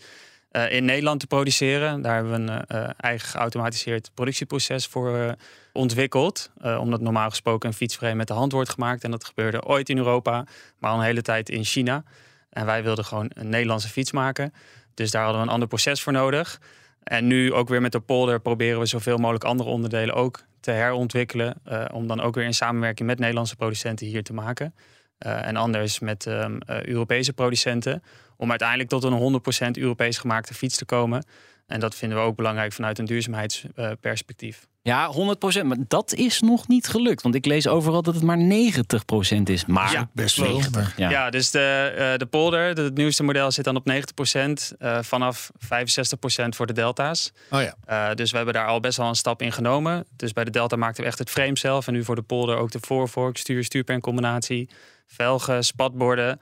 uh, 0.53 0.73
in 0.73 0.85
Nederland 0.85 1.21
te 1.21 1.27
produceren. 1.27 2.03
Daar 2.03 2.15
hebben 2.15 2.45
we 2.45 2.65
een 2.67 2.95
eigen 2.97 3.29
geautomatiseerd 3.29 4.11
productieproces 4.15 4.87
voor 4.87 5.35
ontwikkeld. 5.73 6.51
omdat 6.79 7.01
normaal 7.01 7.29
gesproken 7.31 7.69
een 7.69 7.75
fietsframe 7.75 8.15
met 8.15 8.27
de 8.27 8.33
hand 8.33 8.53
wordt 8.53 8.71
gemaakt. 8.71 9.05
En 9.05 9.11
dat 9.11 9.25
gebeurde 9.25 9.65
ooit 9.65 9.89
in 9.89 9.99
Europa, 9.99 10.45
maar 10.79 10.91
al 10.91 10.99
een 10.99 11.05
hele 11.05 11.23
tijd 11.23 11.49
in 11.49 11.65
China. 11.65 12.05
En 12.51 12.67
wij 12.67 12.83
wilden 12.83 13.05
gewoon 13.05 13.31
een 13.35 13.49
Nederlandse 13.49 13.89
fiets 13.89 14.13
maken. 14.13 14.53
Dus 14.95 15.11
daar 15.11 15.23
hadden 15.23 15.41
we 15.41 15.47
een 15.47 15.53
ander 15.53 15.69
proces 15.69 16.03
voor 16.03 16.13
nodig. 16.13 16.61
En 17.03 17.27
nu 17.27 17.53
ook 17.53 17.69
weer 17.69 17.81
met 17.81 17.93
de 17.93 18.01
polder 18.01 18.41
proberen 18.41 18.79
we 18.79 18.87
zoveel 18.87 19.17
mogelijk 19.17 19.45
andere 19.45 19.71
onderdelen 19.71 20.15
ook 20.15 20.45
te 20.61 20.71
herontwikkelen. 20.71 21.55
Om 21.93 22.07
dan 22.07 22.21
ook 22.21 22.35
weer 22.35 22.45
in 22.45 22.55
samenwerking 22.55 23.09
met 23.09 23.19
Nederlandse 23.19 23.57
producenten 23.57 24.07
hier 24.07 24.23
te 24.23 24.33
maken. 24.33 24.75
Uh, 25.27 25.47
en 25.47 25.57
anders 25.57 25.99
met 25.99 26.27
um, 26.27 26.59
uh, 26.71 26.83
Europese 26.83 27.33
producenten. 27.33 28.03
Om 28.37 28.51
uiteindelijk 28.51 28.89
tot 28.89 29.05
een 29.05 29.41
100% 29.77 29.81
Europees 29.81 30.19
gemaakte 30.19 30.55
fiets 30.55 30.77
te 30.77 30.85
komen. 30.85 31.25
En 31.67 31.81
dat 31.81 31.95
vinden 31.95 32.19
we 32.19 32.25
ook 32.25 32.37
belangrijk 32.37 32.73
vanuit 32.73 32.99
een 32.99 33.05
duurzaamheidsperspectief. 33.05 34.67
Ja, 34.83 35.13
100%. 35.13 35.65
Maar 35.65 35.77
dat 35.89 36.15
is 36.15 36.41
nog 36.41 36.69
niet 36.69 36.89
gelukt. 36.89 37.23
Want 37.23 37.35
ik 37.35 37.47
lees 37.47 37.67
overal 37.67 38.03
dat 38.03 38.15
het 38.15 38.23
maar 38.23 38.39
90% 38.39 39.43
is. 39.45 39.67
Maar 39.67 39.93
ja, 39.93 40.09
best 40.13 40.35
veel. 40.35 40.61
Ja. 40.97 41.11
ja, 41.11 41.31
dus 41.31 41.51
de, 41.51 41.93
uh, 41.93 42.19
de 42.19 42.27
polder, 42.27 42.77
het 42.77 42.95
nieuwste 42.95 43.23
model, 43.23 43.51
zit 43.51 43.65
dan 43.65 43.77
op 43.77 43.91
90%. 43.91 44.77
Uh, 44.79 44.99
vanaf 45.03 45.51
65% 45.65 46.49
voor 46.49 46.67
de 46.67 46.73
delta's. 46.73 47.33
Oh 47.51 47.61
ja. 47.61 47.75
Uh, 47.89 48.15
dus 48.15 48.31
we 48.31 48.37
hebben 48.37 48.55
daar 48.55 48.67
al 48.67 48.81
best 48.81 48.97
wel 48.97 49.09
een 49.09 49.15
stap 49.15 49.43
in 49.43 49.53
genomen. 49.53 50.07
Dus 50.17 50.33
bij 50.33 50.45
de 50.45 50.51
delta 50.51 50.77
maakten 50.77 51.03
we 51.03 51.09
echt 51.09 51.19
het 51.19 51.31
frame 51.31 51.59
zelf. 51.59 51.87
En 51.87 51.93
nu 51.93 52.05
voor 52.05 52.15
de 52.15 52.23
polder 52.23 52.57
ook 52.57 52.71
de 52.71 52.79
voorvork, 52.81 53.37
stuur, 53.37 53.65
stuurpencombinatie. 53.65 54.69
Velgen, 55.09 55.65
spatborden. 55.65 56.41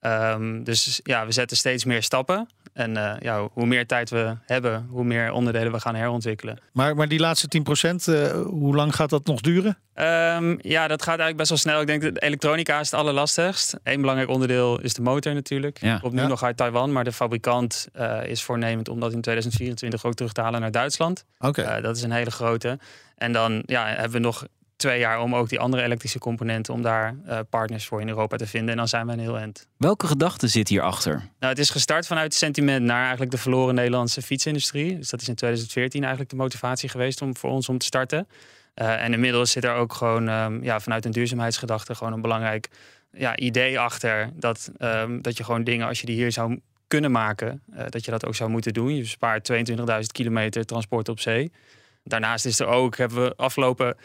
Um, 0.00 0.64
dus 0.64 1.00
ja, 1.02 1.26
we 1.26 1.32
zetten 1.32 1.56
steeds 1.56 1.84
meer 1.84 2.02
stappen. 2.02 2.48
En 2.72 3.18
ja, 3.20 3.48
hoe 3.52 3.66
meer 3.66 3.86
tijd 3.86 4.10
we 4.10 4.36
hebben, 4.46 4.86
hoe 4.90 5.04
meer 5.04 5.32
onderdelen 5.32 5.72
we 5.72 5.80
gaan 5.80 5.94
herontwikkelen. 5.94 6.58
Maar, 6.72 6.96
maar 6.96 7.08
die 7.08 7.18
laatste 7.18 7.48
10%, 7.58 7.94
uh, 8.08 8.30
hoe 8.42 8.74
lang 8.74 8.94
gaat 8.94 9.10
dat 9.10 9.26
nog 9.26 9.40
duren? 9.40 9.78
Um, 9.94 10.58
ja, 10.60 10.88
dat 10.88 11.02
gaat 11.02 11.18
eigenlijk 11.18 11.36
best 11.36 11.48
wel 11.48 11.58
snel. 11.58 11.80
Ik 11.80 11.86
denk 11.86 12.02
dat 12.02 12.22
elektronica 12.22 12.80
is 12.80 12.90
het 12.90 13.00
allerlastigst. 13.00 13.76
Eén 13.82 14.00
belangrijk 14.00 14.30
onderdeel 14.30 14.80
is 14.80 14.94
de 14.94 15.02
motor 15.02 15.34
natuurlijk. 15.34 15.80
Ja. 15.80 15.98
Komt 15.98 16.12
nu 16.12 16.26
nog 16.26 16.42
uit 16.42 16.56
Taiwan, 16.56 16.92
maar 16.92 17.04
de 17.04 17.12
fabrikant 17.12 17.88
uh, 17.98 18.26
is 18.26 18.42
voornemend 18.42 18.88
om 18.88 19.00
dat 19.00 19.12
in 19.12 19.20
2024 19.20 20.04
ook 20.04 20.14
terug 20.14 20.32
te 20.32 20.40
halen 20.40 20.60
naar 20.60 20.70
Duitsland. 20.70 21.24
Oké. 21.38 21.60
Okay. 21.60 21.80
dat 21.80 21.96
is 21.96 22.02
een 22.02 22.12
hele 22.12 22.30
grote. 22.30 22.78
En 23.16 23.32
dan 23.32 23.62
ja, 23.66 23.86
hebben 23.86 24.12
we 24.12 24.18
nog 24.18 24.46
twee 24.86 24.98
jaar 24.98 25.20
om 25.20 25.34
ook 25.34 25.48
die 25.48 25.60
andere 25.60 25.82
elektrische 25.82 26.18
componenten, 26.18 26.74
om 26.74 26.82
daar 26.82 27.16
uh, 27.26 27.38
partners 27.50 27.86
voor 27.86 28.00
in 28.00 28.08
Europa 28.08 28.36
te 28.36 28.46
vinden. 28.46 28.70
En 28.70 28.76
dan 28.76 28.88
zijn 28.88 29.06
we 29.06 29.12
een 29.12 29.18
heel 29.18 29.38
eind. 29.38 29.68
Welke 29.76 30.06
gedachte 30.06 30.48
zit 30.48 30.68
hierachter? 30.68 31.12
Nou, 31.12 31.52
het 31.52 31.58
is 31.58 31.70
gestart 31.70 32.06
vanuit 32.06 32.34
sentiment 32.34 32.84
naar 32.84 33.00
eigenlijk 33.00 33.30
de 33.30 33.38
verloren 33.38 33.74
Nederlandse 33.74 34.22
fietsindustrie. 34.22 34.96
Dus 34.96 35.10
dat 35.10 35.20
is 35.20 35.28
in 35.28 35.34
2014 35.34 36.00
eigenlijk 36.00 36.30
de 36.30 36.36
motivatie 36.36 36.88
geweest 36.88 37.22
om 37.22 37.36
voor 37.36 37.50
ons 37.50 37.68
om 37.68 37.78
te 37.78 37.86
starten. 37.86 38.28
Uh, 38.74 39.02
en 39.04 39.12
inmiddels 39.12 39.50
zit 39.50 39.64
er 39.64 39.74
ook 39.74 39.92
gewoon 39.92 40.28
um, 40.28 40.62
ja, 40.62 40.80
vanuit 40.80 41.04
een 41.04 41.10
duurzaamheidsgedachte 41.10 41.94
gewoon 41.94 42.12
een 42.12 42.20
belangrijk 42.20 42.68
ja, 43.12 43.36
idee 43.36 43.78
achter. 43.78 44.30
Dat, 44.34 44.70
um, 44.78 45.22
dat 45.22 45.36
je 45.36 45.44
gewoon 45.44 45.64
dingen, 45.64 45.86
als 45.86 46.00
je 46.00 46.06
die 46.06 46.16
hier 46.16 46.32
zou 46.32 46.60
kunnen 46.86 47.10
maken, 47.10 47.62
uh, 47.74 47.84
dat 47.88 48.04
je 48.04 48.10
dat 48.10 48.26
ook 48.26 48.34
zou 48.34 48.50
moeten 48.50 48.72
doen. 48.72 48.94
Je 48.94 49.00
bespaart 49.00 49.52
22.000 49.52 49.76
kilometer 50.12 50.64
transport 50.64 51.08
op 51.08 51.20
zee. 51.20 51.52
Daarnaast 52.04 52.44
is 52.44 52.60
er 52.60 52.66
ook, 52.66 52.96
hebben 52.96 53.22
we 53.22 53.36
afgelopen 53.36 53.96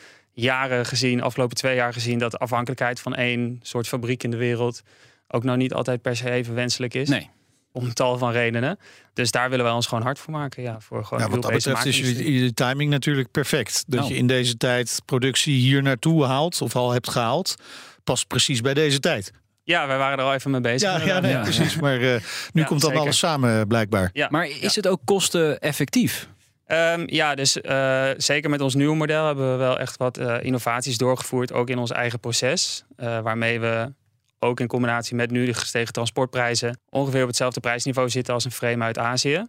jaren 0.41 0.85
gezien, 0.85 1.21
afgelopen 1.21 1.55
twee 1.55 1.75
jaar 1.75 1.93
gezien, 1.93 2.19
dat 2.19 2.31
de 2.31 2.37
afhankelijkheid 2.37 2.99
van 2.99 3.15
één 3.15 3.59
soort 3.61 3.87
fabriek 3.87 4.23
in 4.23 4.31
de 4.31 4.37
wereld 4.37 4.81
ook 5.27 5.43
nou 5.43 5.57
niet 5.57 5.73
altijd 5.73 6.01
per 6.01 6.15
se 6.15 6.29
even 6.29 6.53
wenselijk 6.53 6.93
is. 6.93 7.09
Nee. 7.09 7.29
Om 7.73 7.93
tal 7.93 8.17
van 8.17 8.31
redenen. 8.31 8.79
Dus 9.13 9.31
daar 9.31 9.49
willen 9.49 9.65
wij 9.65 9.73
ons 9.73 9.87
gewoon 9.87 10.03
hard 10.03 10.19
voor 10.19 10.33
maken. 10.33 10.63
Ja, 10.63 10.79
voor 10.79 11.05
gewoon 11.05 11.23
ja, 11.23 11.29
wat 11.29 11.41
dat 11.41 11.51
betreft 11.51 11.85
is 11.85 11.97
je 11.97 12.53
timing 12.53 12.89
natuurlijk 12.89 13.31
perfect. 13.31 13.83
Dat 13.87 13.99
nou. 13.99 14.11
je 14.11 14.17
in 14.17 14.27
deze 14.27 14.57
tijd 14.57 15.01
productie 15.05 15.55
hier 15.55 15.81
naartoe 15.81 16.25
haalt, 16.25 16.61
of 16.61 16.75
al 16.75 16.91
hebt 16.91 17.09
gehaald, 17.09 17.55
past 18.03 18.27
precies 18.27 18.61
bij 18.61 18.73
deze 18.73 18.99
tijd. 18.99 19.31
Ja, 19.63 19.87
wij 19.87 19.97
waren 19.97 20.17
er 20.17 20.23
al 20.23 20.33
even 20.33 20.51
mee 20.51 20.61
bezig. 20.61 21.05
Ja, 21.05 21.05
ja 21.05 21.19
nee, 21.19 21.39
precies. 21.39 21.75
Maar 21.79 22.01
uh, 22.01 22.15
nu 22.53 22.63
komt 22.63 22.81
dan 22.81 22.95
alles 22.95 23.17
samen 23.17 23.67
blijkbaar. 23.67 24.09
Ja. 24.13 24.27
Maar 24.29 24.47
is 24.47 24.75
het 24.75 24.87
ook 24.87 25.01
kosteneffectief? 25.05 26.29
Um, 26.71 27.03
ja, 27.07 27.35
dus 27.35 27.57
uh, 27.57 28.09
zeker 28.17 28.49
met 28.49 28.61
ons 28.61 28.75
nieuwe 28.75 28.95
model 28.95 29.25
hebben 29.25 29.51
we 29.51 29.57
wel 29.57 29.79
echt 29.79 29.97
wat 29.97 30.19
uh, 30.19 30.43
innovaties 30.43 30.97
doorgevoerd, 30.97 31.53
ook 31.53 31.69
in 31.69 31.77
ons 31.77 31.91
eigen 31.91 32.19
proces. 32.19 32.83
Uh, 32.97 33.19
waarmee 33.19 33.59
we 33.59 33.93
ook 34.39 34.59
in 34.59 34.67
combinatie 34.67 35.15
met 35.15 35.31
nu 35.31 35.45
de 35.45 35.53
gestegen 35.53 35.93
transportprijzen 35.93 36.79
ongeveer 36.89 37.21
op 37.21 37.27
hetzelfde 37.27 37.59
prijsniveau 37.59 38.09
zitten 38.09 38.33
als 38.33 38.45
een 38.45 38.51
frame 38.51 38.83
uit 38.83 38.97
Azië. 38.97 39.45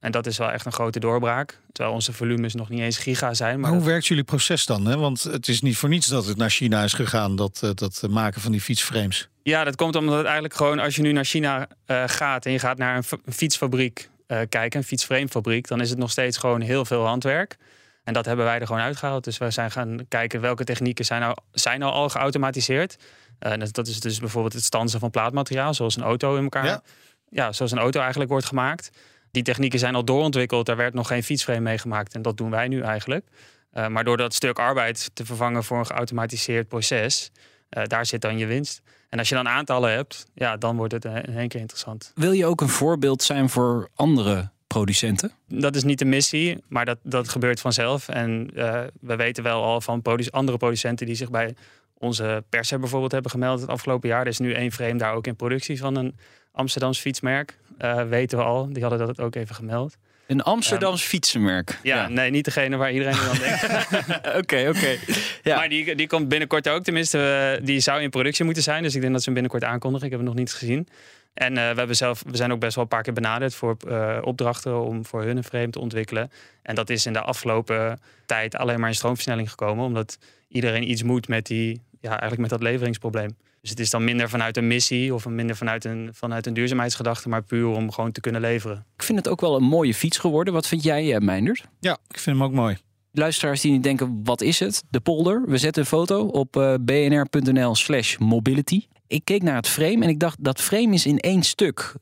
En 0.00 0.10
dat 0.12 0.26
is 0.26 0.38
wel 0.38 0.50
echt 0.50 0.66
een 0.66 0.72
grote 0.72 1.00
doorbraak. 1.00 1.60
Terwijl 1.72 1.94
onze 1.94 2.12
volumes 2.12 2.54
nog 2.54 2.68
niet 2.68 2.80
eens 2.80 2.98
giga 2.98 3.34
zijn. 3.34 3.60
Maar, 3.60 3.70
hoe 3.70 3.84
werkt 3.84 4.06
jullie 4.06 4.24
proces 4.24 4.66
dan? 4.66 4.86
Hè? 4.86 4.96
Want 4.96 5.22
het 5.22 5.48
is 5.48 5.60
niet 5.60 5.76
voor 5.76 5.88
niets 5.88 6.06
dat 6.06 6.26
het 6.26 6.36
naar 6.36 6.50
China 6.50 6.84
is 6.84 6.92
gegaan, 6.92 7.36
dat, 7.36 7.72
dat 7.74 8.02
maken 8.10 8.40
van 8.40 8.52
die 8.52 8.60
fietsframes. 8.60 9.28
Ja, 9.42 9.64
dat 9.64 9.76
komt 9.76 9.96
omdat 9.96 10.16
het 10.16 10.24
eigenlijk 10.24 10.54
gewoon, 10.54 10.78
als 10.78 10.96
je 10.96 11.02
nu 11.02 11.12
naar 11.12 11.24
China 11.24 11.68
gaat 12.06 12.46
en 12.46 12.52
je 12.52 12.58
gaat 12.58 12.78
naar 12.78 12.96
een, 12.96 13.32
fietsfabriek 13.32 14.08
uh, 14.28 14.40
kijken, 14.48 14.78
een 14.78 14.86
fietsframefabriek, 14.86 15.68
dan 15.68 15.80
is 15.80 15.90
het 15.90 15.98
nog 15.98 16.10
steeds 16.10 16.38
gewoon 16.38 16.60
heel 16.60 16.84
veel 16.84 17.06
handwerk. 17.06 17.56
En 18.04 18.12
dat 18.12 18.24
hebben 18.24 18.44
wij 18.44 18.60
er 18.60 18.66
gewoon 18.66 18.82
uitgehaald. 18.82 19.24
Dus 19.24 19.38
we 19.38 19.50
zijn 19.50 19.70
gaan 19.70 20.06
kijken 20.08 20.40
welke 20.40 20.64
technieken 20.64 21.04
zijn 21.04 21.20
nou, 21.20 21.36
zijn 21.52 21.80
nou 21.80 21.92
al 21.92 22.08
geautomatiseerd. 22.08 22.96
Uh, 23.40 23.52
dat 23.70 23.86
is 23.86 24.00
dus 24.00 24.18
bijvoorbeeld 24.18 24.52
het 24.52 24.64
stansen 24.64 25.00
van 25.00 25.10
plaatmateriaal, 25.10 25.74
zoals 25.74 25.96
een 25.96 26.02
auto 26.02 26.36
in 26.36 26.42
elkaar. 26.42 26.64
Ja. 26.64 26.82
ja, 27.28 27.52
zoals 27.52 27.72
een 27.72 27.78
auto 27.78 28.00
eigenlijk 28.00 28.30
wordt 28.30 28.46
gemaakt. 28.46 28.90
Die 29.30 29.42
technieken 29.42 29.78
zijn 29.78 29.94
al 29.94 30.04
doorontwikkeld. 30.04 30.66
Daar 30.66 30.76
werd 30.76 30.94
nog 30.94 31.06
geen 31.06 31.22
fietsframe 31.22 31.60
mee 31.60 31.78
gemaakt. 31.78 32.14
En 32.14 32.22
dat 32.22 32.36
doen 32.36 32.50
wij 32.50 32.68
nu 32.68 32.80
eigenlijk. 32.80 33.26
Uh, 33.72 33.86
maar 33.86 34.04
door 34.04 34.16
dat 34.16 34.34
stuk 34.34 34.58
arbeid 34.58 35.10
te 35.14 35.24
vervangen 35.24 35.64
voor 35.64 35.78
een 35.78 35.86
geautomatiseerd 35.86 36.68
proces, 36.68 37.30
uh, 37.70 37.84
daar 37.84 38.06
zit 38.06 38.20
dan 38.20 38.38
je 38.38 38.46
winst. 38.46 38.82
En 39.14 39.20
als 39.20 39.28
je 39.28 39.34
dan 39.34 39.48
aantallen 39.48 39.90
hebt, 39.90 40.26
ja, 40.34 40.56
dan 40.56 40.76
wordt 40.76 40.92
het 40.92 41.04
in 41.04 41.36
één 41.36 41.48
keer 41.48 41.60
interessant. 41.60 42.12
Wil 42.14 42.32
je 42.32 42.46
ook 42.46 42.60
een 42.60 42.68
voorbeeld 42.68 43.22
zijn 43.22 43.48
voor 43.48 43.88
andere 43.94 44.50
producenten? 44.66 45.32
Dat 45.48 45.76
is 45.76 45.84
niet 45.84 45.98
de 45.98 46.04
missie, 46.04 46.64
maar 46.68 46.84
dat, 46.84 46.98
dat 47.02 47.28
gebeurt 47.28 47.60
vanzelf. 47.60 48.08
En 48.08 48.50
uh, 48.54 48.80
we 49.00 49.16
weten 49.16 49.42
wel 49.42 49.62
al 49.62 49.80
van 49.80 50.02
produ 50.02 50.26
andere 50.30 50.58
producenten 50.58 51.06
die 51.06 51.14
zich 51.14 51.30
bij 51.30 51.54
onze 51.98 52.44
pers 52.48 52.70
bijvoorbeeld 52.70 53.12
hebben 53.12 53.30
gemeld 53.30 53.60
het 53.60 53.70
afgelopen 53.70 54.08
jaar. 54.08 54.20
Er 54.20 54.26
is 54.26 54.38
nu 54.38 54.52
één 54.52 54.72
frame 54.72 54.98
daar 54.98 55.14
ook 55.14 55.26
in 55.26 55.36
productie 55.36 55.78
van 55.78 55.96
een 55.96 56.16
Amsterdams 56.52 57.00
fietsmerk. 57.00 57.58
Uh, 57.78 58.02
weten 58.02 58.38
we 58.38 58.44
al, 58.44 58.72
die 58.72 58.82
hadden 58.82 59.06
dat 59.06 59.20
ook 59.20 59.34
even 59.34 59.54
gemeld. 59.54 59.96
Een 60.26 60.42
Amsterdams 60.42 61.02
um, 61.02 61.08
fietsenmerk. 61.08 61.78
Ja, 61.82 62.08
nee, 62.08 62.30
niet 62.30 62.44
degene 62.44 62.76
waar 62.76 62.92
iedereen 62.92 63.16
dan 63.26 63.38
denkt. 63.38 63.62
Oké, 64.40 64.68
oké. 64.68 64.96
Ja. 65.42 65.56
Maar 65.56 65.68
die, 65.68 65.94
die 65.94 66.06
komt 66.06 66.28
binnenkort 66.28 66.68
ook. 66.68 66.82
Tenminste, 66.82 67.56
uh, 67.60 67.66
die 67.66 67.80
zou 67.80 68.02
in 68.02 68.10
productie 68.10 68.44
moeten 68.44 68.62
zijn. 68.62 68.82
Dus 68.82 68.94
ik 68.94 69.00
denk 69.00 69.12
dat 69.12 69.22
ze 69.22 69.30
hem 69.30 69.40
binnenkort 69.40 69.72
aankondigen. 69.72 70.04
Ik 70.06 70.10
heb 70.10 70.20
hem 70.20 70.28
nog 70.28 70.38
niet 70.38 70.52
gezien. 70.52 70.88
En 71.34 71.50
uh, 71.50 71.70
we, 71.70 71.78
hebben 71.78 71.96
zelf, 71.96 72.22
we 72.26 72.36
zijn 72.36 72.52
ook 72.52 72.60
best 72.60 72.74
wel 72.74 72.84
een 72.84 72.90
paar 72.90 73.02
keer 73.02 73.12
benaderd 73.12 73.54
voor 73.54 73.76
uh, 73.88 74.18
opdrachten 74.20 74.80
om 74.80 75.04
voor 75.04 75.22
hun 75.22 75.36
een 75.36 75.44
frame 75.44 75.70
te 75.70 75.80
ontwikkelen. 75.80 76.30
En 76.62 76.74
dat 76.74 76.90
is 76.90 77.06
in 77.06 77.12
de 77.12 77.20
afgelopen 77.20 78.00
tijd 78.26 78.56
alleen 78.56 78.80
maar 78.80 78.88
in 78.88 78.94
stroomversnelling 78.94 79.50
gekomen. 79.50 79.84
Omdat 79.84 80.18
iedereen 80.48 80.90
iets 80.90 81.02
moet 81.02 81.28
met, 81.28 81.46
die, 81.46 81.80
ja, 82.00 82.10
eigenlijk 82.10 82.40
met 82.40 82.50
dat 82.50 82.62
leveringsprobleem. 82.62 83.36
Dus 83.64 83.72
het 83.72 83.82
is 83.82 83.90
dan 83.90 84.04
minder 84.04 84.28
vanuit 84.28 84.56
een 84.56 84.66
missie 84.66 85.14
of 85.14 85.26
minder 85.26 85.56
vanuit 85.56 85.84
een, 85.84 86.10
vanuit 86.12 86.46
een 86.46 86.54
duurzaamheidsgedachte, 86.54 87.28
maar 87.28 87.42
puur 87.42 87.66
om 87.66 87.92
gewoon 87.92 88.12
te 88.12 88.20
kunnen 88.20 88.40
leveren. 88.40 88.86
Ik 88.96 89.02
vind 89.02 89.18
het 89.18 89.28
ook 89.28 89.40
wel 89.40 89.56
een 89.56 89.62
mooie 89.62 89.94
fiets 89.94 90.18
geworden. 90.18 90.54
Wat 90.54 90.66
vind 90.66 90.82
jij, 90.82 91.14
uh, 91.14 91.18
Meindert? 91.18 91.64
Ja, 91.80 91.98
ik 92.08 92.18
vind 92.18 92.36
hem 92.36 92.44
ook 92.44 92.52
mooi. 92.52 92.76
Luisteraars 93.12 93.60
die 93.60 93.72
niet 93.72 93.82
denken, 93.82 94.20
wat 94.24 94.40
is 94.40 94.60
het? 94.60 94.82
De 94.90 95.00
polder. 95.00 95.42
We 95.46 95.58
zetten 95.58 95.82
een 95.82 95.88
foto 95.88 96.26
op 96.26 96.56
uh, 96.56 96.74
bnr.nl 96.80 97.74
slash 97.74 98.16
mobility. 98.16 98.86
Ik 99.06 99.24
keek 99.24 99.42
naar 99.42 99.56
het 99.56 99.68
frame 99.68 100.02
en 100.02 100.08
ik 100.08 100.20
dacht, 100.20 100.44
dat 100.44 100.60
frame 100.60 100.94
is 100.94 101.06
in 101.06 101.18
één 101.18 101.42
stuk, 101.42 101.94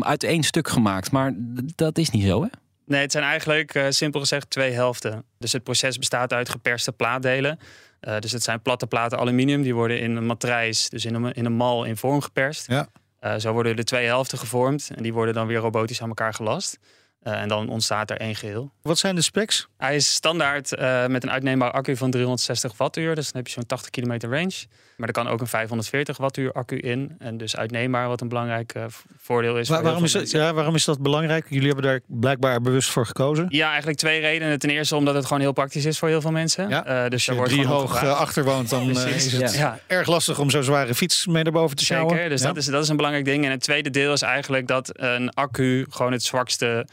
uit 0.00 0.22
één 0.22 0.42
stuk 0.42 0.68
gemaakt. 0.68 1.10
Maar 1.10 1.32
dat 1.74 1.98
is 1.98 2.10
niet 2.10 2.24
zo, 2.24 2.42
hè? 2.42 2.48
Nee, 2.86 3.00
het 3.00 3.12
zijn 3.12 3.24
eigenlijk 3.24 3.74
uh, 3.74 3.86
simpel 3.88 4.20
gezegd 4.20 4.50
twee 4.50 4.72
helften. 4.72 5.24
Dus 5.38 5.52
het 5.52 5.62
proces 5.62 5.98
bestaat 5.98 6.32
uit 6.32 6.48
geperste 6.48 6.92
plaatdelen. 6.92 7.58
Uh, 8.00 8.18
dus 8.18 8.32
het 8.32 8.42
zijn 8.42 8.62
platte 8.62 8.86
platen 8.86 9.18
aluminium. 9.18 9.62
Die 9.62 9.74
worden 9.74 10.00
in 10.00 10.16
een 10.16 10.26
matrijs, 10.26 10.88
dus 10.88 11.04
in 11.04 11.14
een, 11.14 11.32
in 11.32 11.44
een 11.44 11.52
mal 11.52 11.84
in 11.84 11.96
vorm 11.96 12.20
geperst. 12.20 12.66
Ja. 12.66 12.88
Uh, 13.20 13.34
zo 13.36 13.52
worden 13.52 13.76
de 13.76 13.84
twee 13.84 14.06
helften 14.06 14.38
gevormd. 14.38 14.90
En 14.94 15.02
die 15.02 15.12
worden 15.12 15.34
dan 15.34 15.46
weer 15.46 15.58
robotisch 15.58 16.02
aan 16.02 16.08
elkaar 16.08 16.34
gelast. 16.34 16.78
Uh, 17.26 17.40
en 17.40 17.48
dan 17.48 17.68
ontstaat 17.68 18.10
er 18.10 18.16
één 18.16 18.36
geheel. 18.36 18.70
Wat 18.82 18.98
zijn 18.98 19.14
de 19.14 19.22
specs? 19.22 19.68
Hij 19.76 19.96
is 19.96 20.14
standaard 20.14 20.72
uh, 20.72 21.06
met 21.06 21.22
een 21.22 21.30
uitneembare 21.30 21.72
accu 21.72 21.96
van 21.96 22.10
360 22.10 22.76
wattuur. 22.76 23.14
Dus 23.14 23.24
dan 23.24 23.36
heb 23.36 23.46
je 23.46 23.52
zo'n 23.52 23.66
80 23.66 23.90
kilometer 23.90 24.30
range. 24.30 24.64
Maar 24.96 25.08
er 25.08 25.14
kan 25.14 25.28
ook 25.28 25.40
een 25.40 25.46
540 25.46 26.16
wattuur 26.16 26.52
accu 26.52 26.78
in. 26.78 27.16
En 27.18 27.36
dus 27.36 27.56
uitneembaar, 27.56 28.08
wat 28.08 28.20
een 28.20 28.28
belangrijk 28.28 28.74
uh, 28.74 28.84
voordeel 29.18 29.58
is. 29.58 29.68
Waar, 29.68 29.82
waarom, 29.82 30.04
is 30.04 30.12
dat, 30.12 30.30
ja, 30.30 30.54
waarom 30.54 30.74
is 30.74 30.84
dat 30.84 31.02
belangrijk? 31.02 31.46
Jullie 31.48 31.66
hebben 31.66 31.84
daar 31.84 32.00
blijkbaar 32.06 32.60
bewust 32.60 32.90
voor 32.90 33.06
gekozen? 33.06 33.46
Ja, 33.48 33.68
eigenlijk 33.68 33.98
twee 33.98 34.20
redenen. 34.20 34.58
Ten 34.58 34.70
eerste 34.70 34.96
omdat 34.96 35.14
het 35.14 35.24
gewoon 35.24 35.40
heel 35.40 35.52
praktisch 35.52 35.84
is 35.84 35.98
voor 35.98 36.08
heel 36.08 36.20
veel 36.20 36.30
mensen. 36.30 36.68
Ja. 36.68 37.08
dus 37.08 37.24
je, 37.24 37.34
je 37.34 37.42
drie 37.42 37.66
hoog 37.66 38.04
achter 38.04 38.44
woont, 38.44 38.70
dan 38.70 38.90
is 38.90 39.32
het 39.32 39.54
ja. 39.54 39.78
erg 39.86 40.06
lastig 40.06 40.38
om 40.38 40.50
zo'n 40.50 40.62
zware 40.62 40.94
fiets 40.94 41.26
mee 41.26 41.42
naar 41.42 41.52
boven 41.52 41.76
te 41.76 41.84
sjouwen. 41.84 42.14
Zeker, 42.14 42.28
dus 42.28 42.42
dat, 42.42 42.56
is, 42.56 42.66
dat 42.66 42.82
is 42.82 42.88
een 42.88 42.96
belangrijk 42.96 43.24
ding. 43.24 43.44
En 43.44 43.50
het 43.50 43.60
tweede 43.60 43.90
deel 43.90 44.12
is 44.12 44.22
eigenlijk 44.22 44.66
dat 44.66 44.90
een 44.92 45.30
accu 45.30 45.86
gewoon 45.90 46.12
het 46.12 46.22
zwakste 46.22 46.86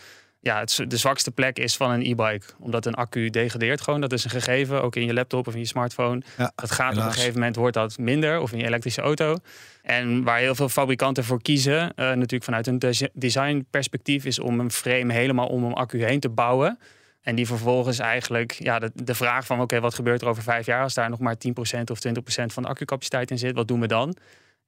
ja, 0.48 0.60
het, 0.60 0.84
de 0.88 0.98
zwakste 0.98 1.32
plek 1.32 1.60
is 1.60 1.78
van 1.78 1.92
een 1.92 2.02
e-bike. 2.02 2.46
Omdat 2.60 2.86
een 2.86 2.94
accu 2.94 3.30
degradeert 3.30 3.82
gewoon. 3.82 4.02
Dat 4.02 4.12
is 4.12 4.24
een 4.24 4.30
gegeven, 4.30 4.82
ook 4.82 4.96
in 4.96 5.06
je 5.06 5.14
laptop 5.14 5.48
of 5.48 5.54
in 5.54 5.60
je 5.60 5.66
smartphone. 5.66 6.22
Ja, 6.38 6.52
dat 6.56 6.72
gaat 6.72 6.90
helaas. 6.90 7.06
op 7.06 7.10
een 7.10 7.18
gegeven 7.18 7.40
moment, 7.40 7.56
wordt 7.56 7.74
dat 7.74 7.98
minder. 7.98 8.40
Of 8.40 8.52
in 8.52 8.58
je 8.58 8.66
elektrische 8.66 9.02
auto. 9.02 9.38
En 9.82 10.24
waar 10.24 10.40
heel 10.40 10.56
veel 10.56 10.70
fabrikanten 10.70 11.24
voor 11.24 11.42
kiezen, 11.42 11.82
uh, 11.82 11.90
natuurlijk 11.96 12.44
vanuit 12.44 12.68
een 12.68 12.82
designperspectief, 13.14 14.26
is 14.26 14.40
om 14.40 14.60
een 14.60 14.72
frame 14.72 15.14
helemaal 15.14 15.48
om 15.48 15.64
een 15.64 15.74
accu 15.74 16.04
heen 16.04 16.20
te 16.20 16.30
bouwen. 16.30 16.80
En 17.22 17.36
die 17.36 17.48
vervolgens 17.48 18.00
eigenlijk, 18.00 18.52
ja, 18.52 18.80
de, 18.80 18.92
de 18.94 19.16
vraag 19.16 19.46
van 19.46 19.62
oké, 19.62 19.80
wat 19.80 19.94
gebeurt 19.94 20.22
er 20.22 20.28
over 20.28 20.44
vijf 20.44 20.66
jaar 20.66 20.84
als 20.84 20.94
daar 20.94 21.10
nog 21.10 21.20
maar 21.20 21.36
10% 21.36 21.50
of 21.92 22.00
20% 22.08 22.12
van 22.46 22.64
de 22.64 22.70
accucapaciteit 22.70 23.32
in 23.32 23.38
zit? 23.38 23.56
Wat 23.56 23.68
doen 23.68 23.80
we 23.80 23.88
dan? 23.88 24.16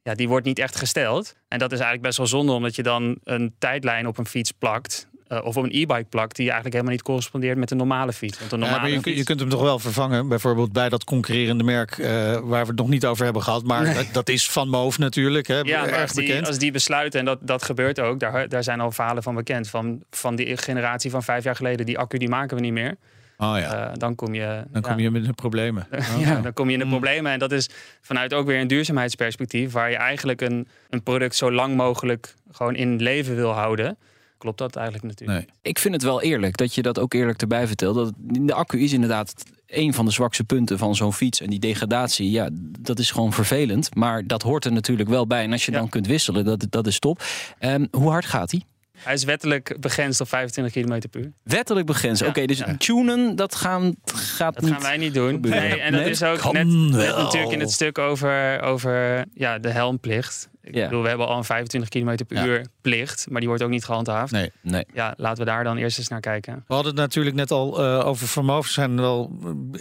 Ja, 0.02 0.13
die 0.13 0.28
wordt 0.28 0.46
niet 0.46 0.60
echt 0.60 0.76
gesteld. 0.76 1.36
En 1.48 1.60
dat 1.60 1.72
is 1.72 1.78
eigenlijk 1.78 2.08
best 2.08 2.18
wel 2.18 2.28
zonde, 2.28 2.52
omdat 2.52 2.76
je 2.76 2.84
dan 2.84 3.18
een 3.24 3.56
tijdlijn 3.58 4.08
op 4.08 4.18
een 4.18 4.26
fiets 4.26 4.52
plakt. 4.52 5.08
Uh, 5.30 5.46
of 5.46 5.58
op 5.58 5.63
een 5.63 5.70
e-bike 5.72 6.06
plakt 6.10 6.36
die 6.36 6.46
eigenlijk 6.46 6.74
helemaal 6.74 6.94
niet 6.94 7.04
correspondeert 7.04 7.58
met 7.58 7.72
een 7.72 7.78
normale 7.78 8.13
fiets. 8.13 8.39
Want 8.39 8.52
een 8.52 8.60
normale 8.60 8.88
ja, 8.88 8.94
je, 8.94 9.02
fiets... 9.02 9.18
je, 9.18 9.24
kunt 9.24 9.39
hem 9.39 9.50
toch 9.50 9.62
wel 9.62 9.80
vervangen, 9.80 10.28
bijvoorbeeld 10.28 10.72
bij 10.72 10.89
dat 10.89 11.04
concurrerende 11.04 11.63
merk 11.63 11.98
uh, 11.98 12.08
waar 12.39 12.62
we 12.62 12.68
het 12.68 12.76
nog 12.76 12.89
niet 12.89 13.06
over 13.06 13.24
hebben 13.24 13.44
gehad. 13.44 13.63
Maar 13.63 13.84
nee. 13.84 13.94
dat, 13.94 14.06
dat, 14.12 14.30
is 14.30 14.50
van 14.50 14.70
Moof 14.70 14.98
natuurlijk, 14.98 15.48
hè, 15.48 15.60
ja, 15.60 15.88
erg 15.88 16.02
als 16.02 16.13
die, 16.13 16.28
bekend. 16.28 16.48
Als 16.48 16.58
die 16.58 16.72
besluiten, 16.72 17.20
en 17.20 17.26
dat, 17.26 17.39
dat 17.42 17.63
gebeurt 17.63 18.00
ook, 18.00 18.20
daar, 18.20 18.50
daar 18.50 18.63
zijn 18.63 18.80
al 18.80 18.92
verhalen 18.92 19.24
van 19.24 19.36
bekend. 19.36 19.70
Van, 19.70 20.04
van 20.10 20.36
die 20.36 20.58
generatie 20.58 21.12
van 21.12 21.24
vijf 21.24 21.44
jaar 21.44 21.56
geleden, 21.56 21.86
die 21.86 21.98
accu 21.98 22.18
die 22.18 22.30
maken 22.30 22.56
we 22.56 22.63
niet 22.63 22.74
meer. 22.74 22.98
Oh 23.38 23.56
ja. 23.58 23.89
Uh, 23.89 23.94
dan 23.94 24.15
kom 24.15 24.34
je, 24.34 24.63
dan 24.72 24.82
kom 24.82 25.00
je 25.00 25.12
met 25.12 25.26
de 25.26 25.34
problemen. 25.34 25.88
Oh. 26.15 26.22
ja, 26.22 26.42
dan 26.42 26.54
kom 26.54 26.68
je 26.68 26.74
in 26.74 26.80
de 26.80 26.86
Mm. 26.86 26.92
problemen. 26.92 27.32
En 27.32 27.39
dat 27.39 27.52
is 27.52 27.70
vanuit 28.02 28.34
ook 28.34 28.46
weer 28.46 28.60
een 28.60 28.68
duurzaamheidsperspectief, 28.68 29.72
waar 29.72 29.89
je 29.89 29.96
eigenlijk 29.96 30.42
een, 30.42 30.68
een 30.89 31.04
product 31.04 31.36
zo 31.36 31.52
lang 31.52 31.76
mogelijk 31.76 32.36
gewoon 32.52 32.76
in 32.76 33.02
leven 33.02 33.36
wil 33.36 33.52
houden. 33.52 33.98
Klopt 34.39 34.58
dat 34.58 34.75
eigenlijk 34.75 35.08
natuurlijk. 35.08 35.39
Nee. 35.39 35.56
Ik 35.62 35.80
vind 35.80 35.93
het 35.93 36.04
wel 36.04 36.21
eerlijk 36.21 36.58
dat 36.58 36.75
je 36.75 36.82
dat 36.82 36.99
ook 36.99 37.13
eerlijk 37.13 37.41
erbij 37.41 37.67
vertelt. 37.67 37.95
Dat 37.95 38.13
de 38.17 38.54
accu 38.54 38.80
is 38.80 38.93
inderdaad 38.93 39.34
een 39.67 39.93
van 39.93 40.06
de 40.06 40.12
zwakste 40.12 40.43
punten 40.43 40.78
van 40.78 40.95
zo'n 40.95 41.13
fiets. 41.13 41.41
En 41.41 41.49
die 41.49 41.60
degradatie, 41.60 42.32
ja, 42.32 42.49
dat 42.80 42.99
is 42.99 43.12
gewoon 43.12 43.34
vervelend. 43.34 43.95
Maar 43.95 44.28
dat 44.28 44.41
hoort 44.41 44.65
er 44.65 44.71
natuurlijk 44.71 45.10
wel 45.10 45.28
bij. 45.28 45.43
En 45.43 45.52
als 45.52 45.65
je 45.65 45.71
dan 45.71 45.89
kunt 45.89 46.08
wisselen, 46.08 46.45
dat, 46.45 46.65
dat 46.69 46.88
is 46.88 46.99
top. 46.99 47.23
Um, 47.60 47.88
hoe 47.91 48.10
hard 48.10 48.25
gaat 48.25 48.52
hij? 48.52 48.63
Hij 49.04 49.13
is 49.13 49.23
wettelijk 49.23 49.78
begrensd 49.80 50.21
op 50.21 50.28
25 50.28 50.73
km 50.73 51.10
per 51.10 51.21
uur. 51.21 51.32
Wettelijk 51.43 51.86
begrensd. 51.86 52.25
Oké, 52.25 52.45
dus 52.45 52.58
ja. 52.58 52.75
tunen, 52.78 53.36
dat 53.36 53.56
gaan, 53.56 53.95
gaat 54.06 54.60
dat 54.60 54.69
gaan 54.69 54.82
wij 54.82 54.97
niet 54.97 55.13
doen. 55.13 55.39
Nee, 55.41 55.80
en 55.80 55.91
dat 55.91 56.06
is 56.06 56.23
ook 56.23 56.52
net, 56.52 56.67
net, 56.67 57.15
natuurlijk 57.17 57.52
in 57.52 57.60
het 57.60 57.71
stuk 57.71 57.97
over, 57.97 58.62
over 58.62 59.25
ja, 59.34 59.60
de 59.60 59.69
helmplicht. 59.69 60.49
Ik 60.70 60.76
ja. 60.76 60.84
bedoel, 60.84 61.02
we 61.02 61.08
hebben 61.08 61.28
al 61.28 61.38
een 61.38 61.44
25 61.44 61.90
km 61.90 62.26
per 62.28 62.46
uur 62.46 62.66
plicht, 62.82 63.26
maar 63.30 63.40
die 63.40 63.50
wordt 63.50 63.64
ook 63.64 63.70
niet 63.70 63.86
gehandhaafd. 63.86 64.32
Nee, 64.32 64.52
nee. 64.62 64.86
Ja, 64.94 65.14
laten 65.18 65.44
we 65.44 65.50
daar 65.50 65.64
dan 65.64 65.78
eerst 65.78 65.98
eens 65.98 66.08
naar 66.08 66.20
kijken. 66.20 66.64
We 66.68 66.74
hadden 66.74 66.92
het 66.92 67.02
natuurlijk 67.02 67.36
net 67.36 67.52
al 67.52 67.84
uh, 67.84 68.08
over 68.08 68.28
vermogen. 68.28 68.72
zijn 68.72 68.96
wel 68.96 69.40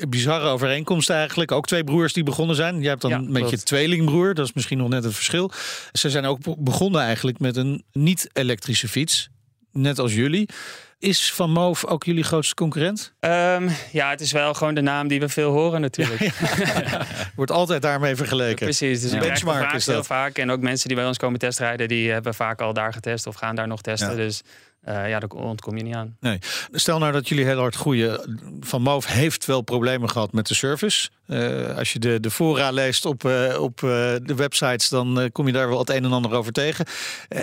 bizarre 0.09 0.49
overeenkomsten 0.49 1.15
eigenlijk. 1.15 1.53
Ook 1.53 1.67
twee 1.67 1.85
broers 1.85 2.13
die 2.13 2.23
begonnen 2.23 2.57
zijn. 2.57 2.81
Je 2.83 2.89
hebt 2.89 3.03
dan 3.03 3.11
ja, 3.11 3.21
met 3.21 3.51
je 3.51 3.63
tweelingbroer, 3.63 4.35
dat 4.35 4.47
is 4.47 4.53
misschien 4.53 4.79
nog 4.79 4.89
net 4.89 5.05
het 5.05 5.15
verschil. 5.15 5.51
Ze 5.93 6.11
zijn 6.11 6.25
ook 6.25 6.39
begonnen 6.59 7.01
eigenlijk 7.01 7.39
met 7.39 7.57
een 7.57 7.85
niet-elektrische 7.93 8.89
fiets, 8.89 9.29
net 9.73 9.99
als 9.99 10.15
jullie. 10.15 10.49
Is 11.01 11.33
Van 11.33 11.51
Moof 11.51 11.85
ook 11.85 12.05
jullie 12.05 12.23
grootste 12.23 12.55
concurrent? 12.55 13.13
Um, 13.21 13.71
ja, 13.93 14.11
het 14.11 14.21
is 14.21 14.33
wel 14.33 14.55
gewoon 14.55 14.75
de 14.75 14.81
naam 14.81 15.09
die 15.09 15.21
we 15.21 15.29
veel 15.29 15.53
horen 15.53 15.81
natuurlijk. 15.81 16.31
Wordt 17.37 17.51
altijd 17.51 17.83
daarmee 17.83 18.17
vergeleken. 18.17 18.67
precies, 18.67 19.01
dus 19.01 19.13
ja. 19.13 19.19
benchmark 19.19 19.73
is 19.73 19.85
dat. 19.85 19.95
heel 19.95 20.05
vaak. 20.05 20.39
En 20.39 20.51
ook 20.51 20.61
mensen 20.61 20.89
die 20.89 20.97
bij 20.97 21.07
ons 21.07 21.17
komen 21.17 21.39
testrijden, 21.39 21.89
die 21.89 22.11
hebben 22.11 22.35
vaak 22.35 22.61
al 22.61 22.73
daar 22.73 22.93
getest 22.93 23.27
of 23.27 23.35
gaan 23.35 23.57
daar 23.57 23.67
nog 23.67 23.81
testen. 23.81 24.17
Dus 24.17 24.43
uh, 24.89 25.09
ja, 25.09 25.19
daar 25.19 25.31
ontkom 25.31 25.77
je 25.77 25.83
niet 25.83 25.95
aan. 25.95 26.17
Nee. 26.21 26.39
Stel 26.73 26.99
nou 26.99 27.13
dat 27.13 27.29
jullie 27.29 27.45
heel 27.45 27.59
hard 27.59 27.75
groeien. 27.75 28.39
Van 28.61 28.83
Moof 28.83 29.07
heeft 29.07 29.45
wel 29.45 29.61
problemen 29.61 30.11
gehad 30.11 30.33
met 30.33 30.47
de 30.47 30.55
service. 30.55 31.09
Uh, 31.27 31.77
als 31.77 31.93
je 31.93 31.99
de, 31.99 32.21
de 32.21 32.31
fora 32.31 32.71
leest 32.71 33.05
op, 33.05 33.25
uh, 33.25 33.61
op 33.61 33.79
de 33.79 34.35
websites, 34.37 34.89
dan 34.89 35.29
kom 35.33 35.47
je 35.47 35.53
daar 35.53 35.69
wel 35.69 35.79
het 35.79 35.91
een 35.91 36.05
en 36.05 36.13
ander 36.13 36.35
over 36.35 36.53
tegen. 36.53 36.85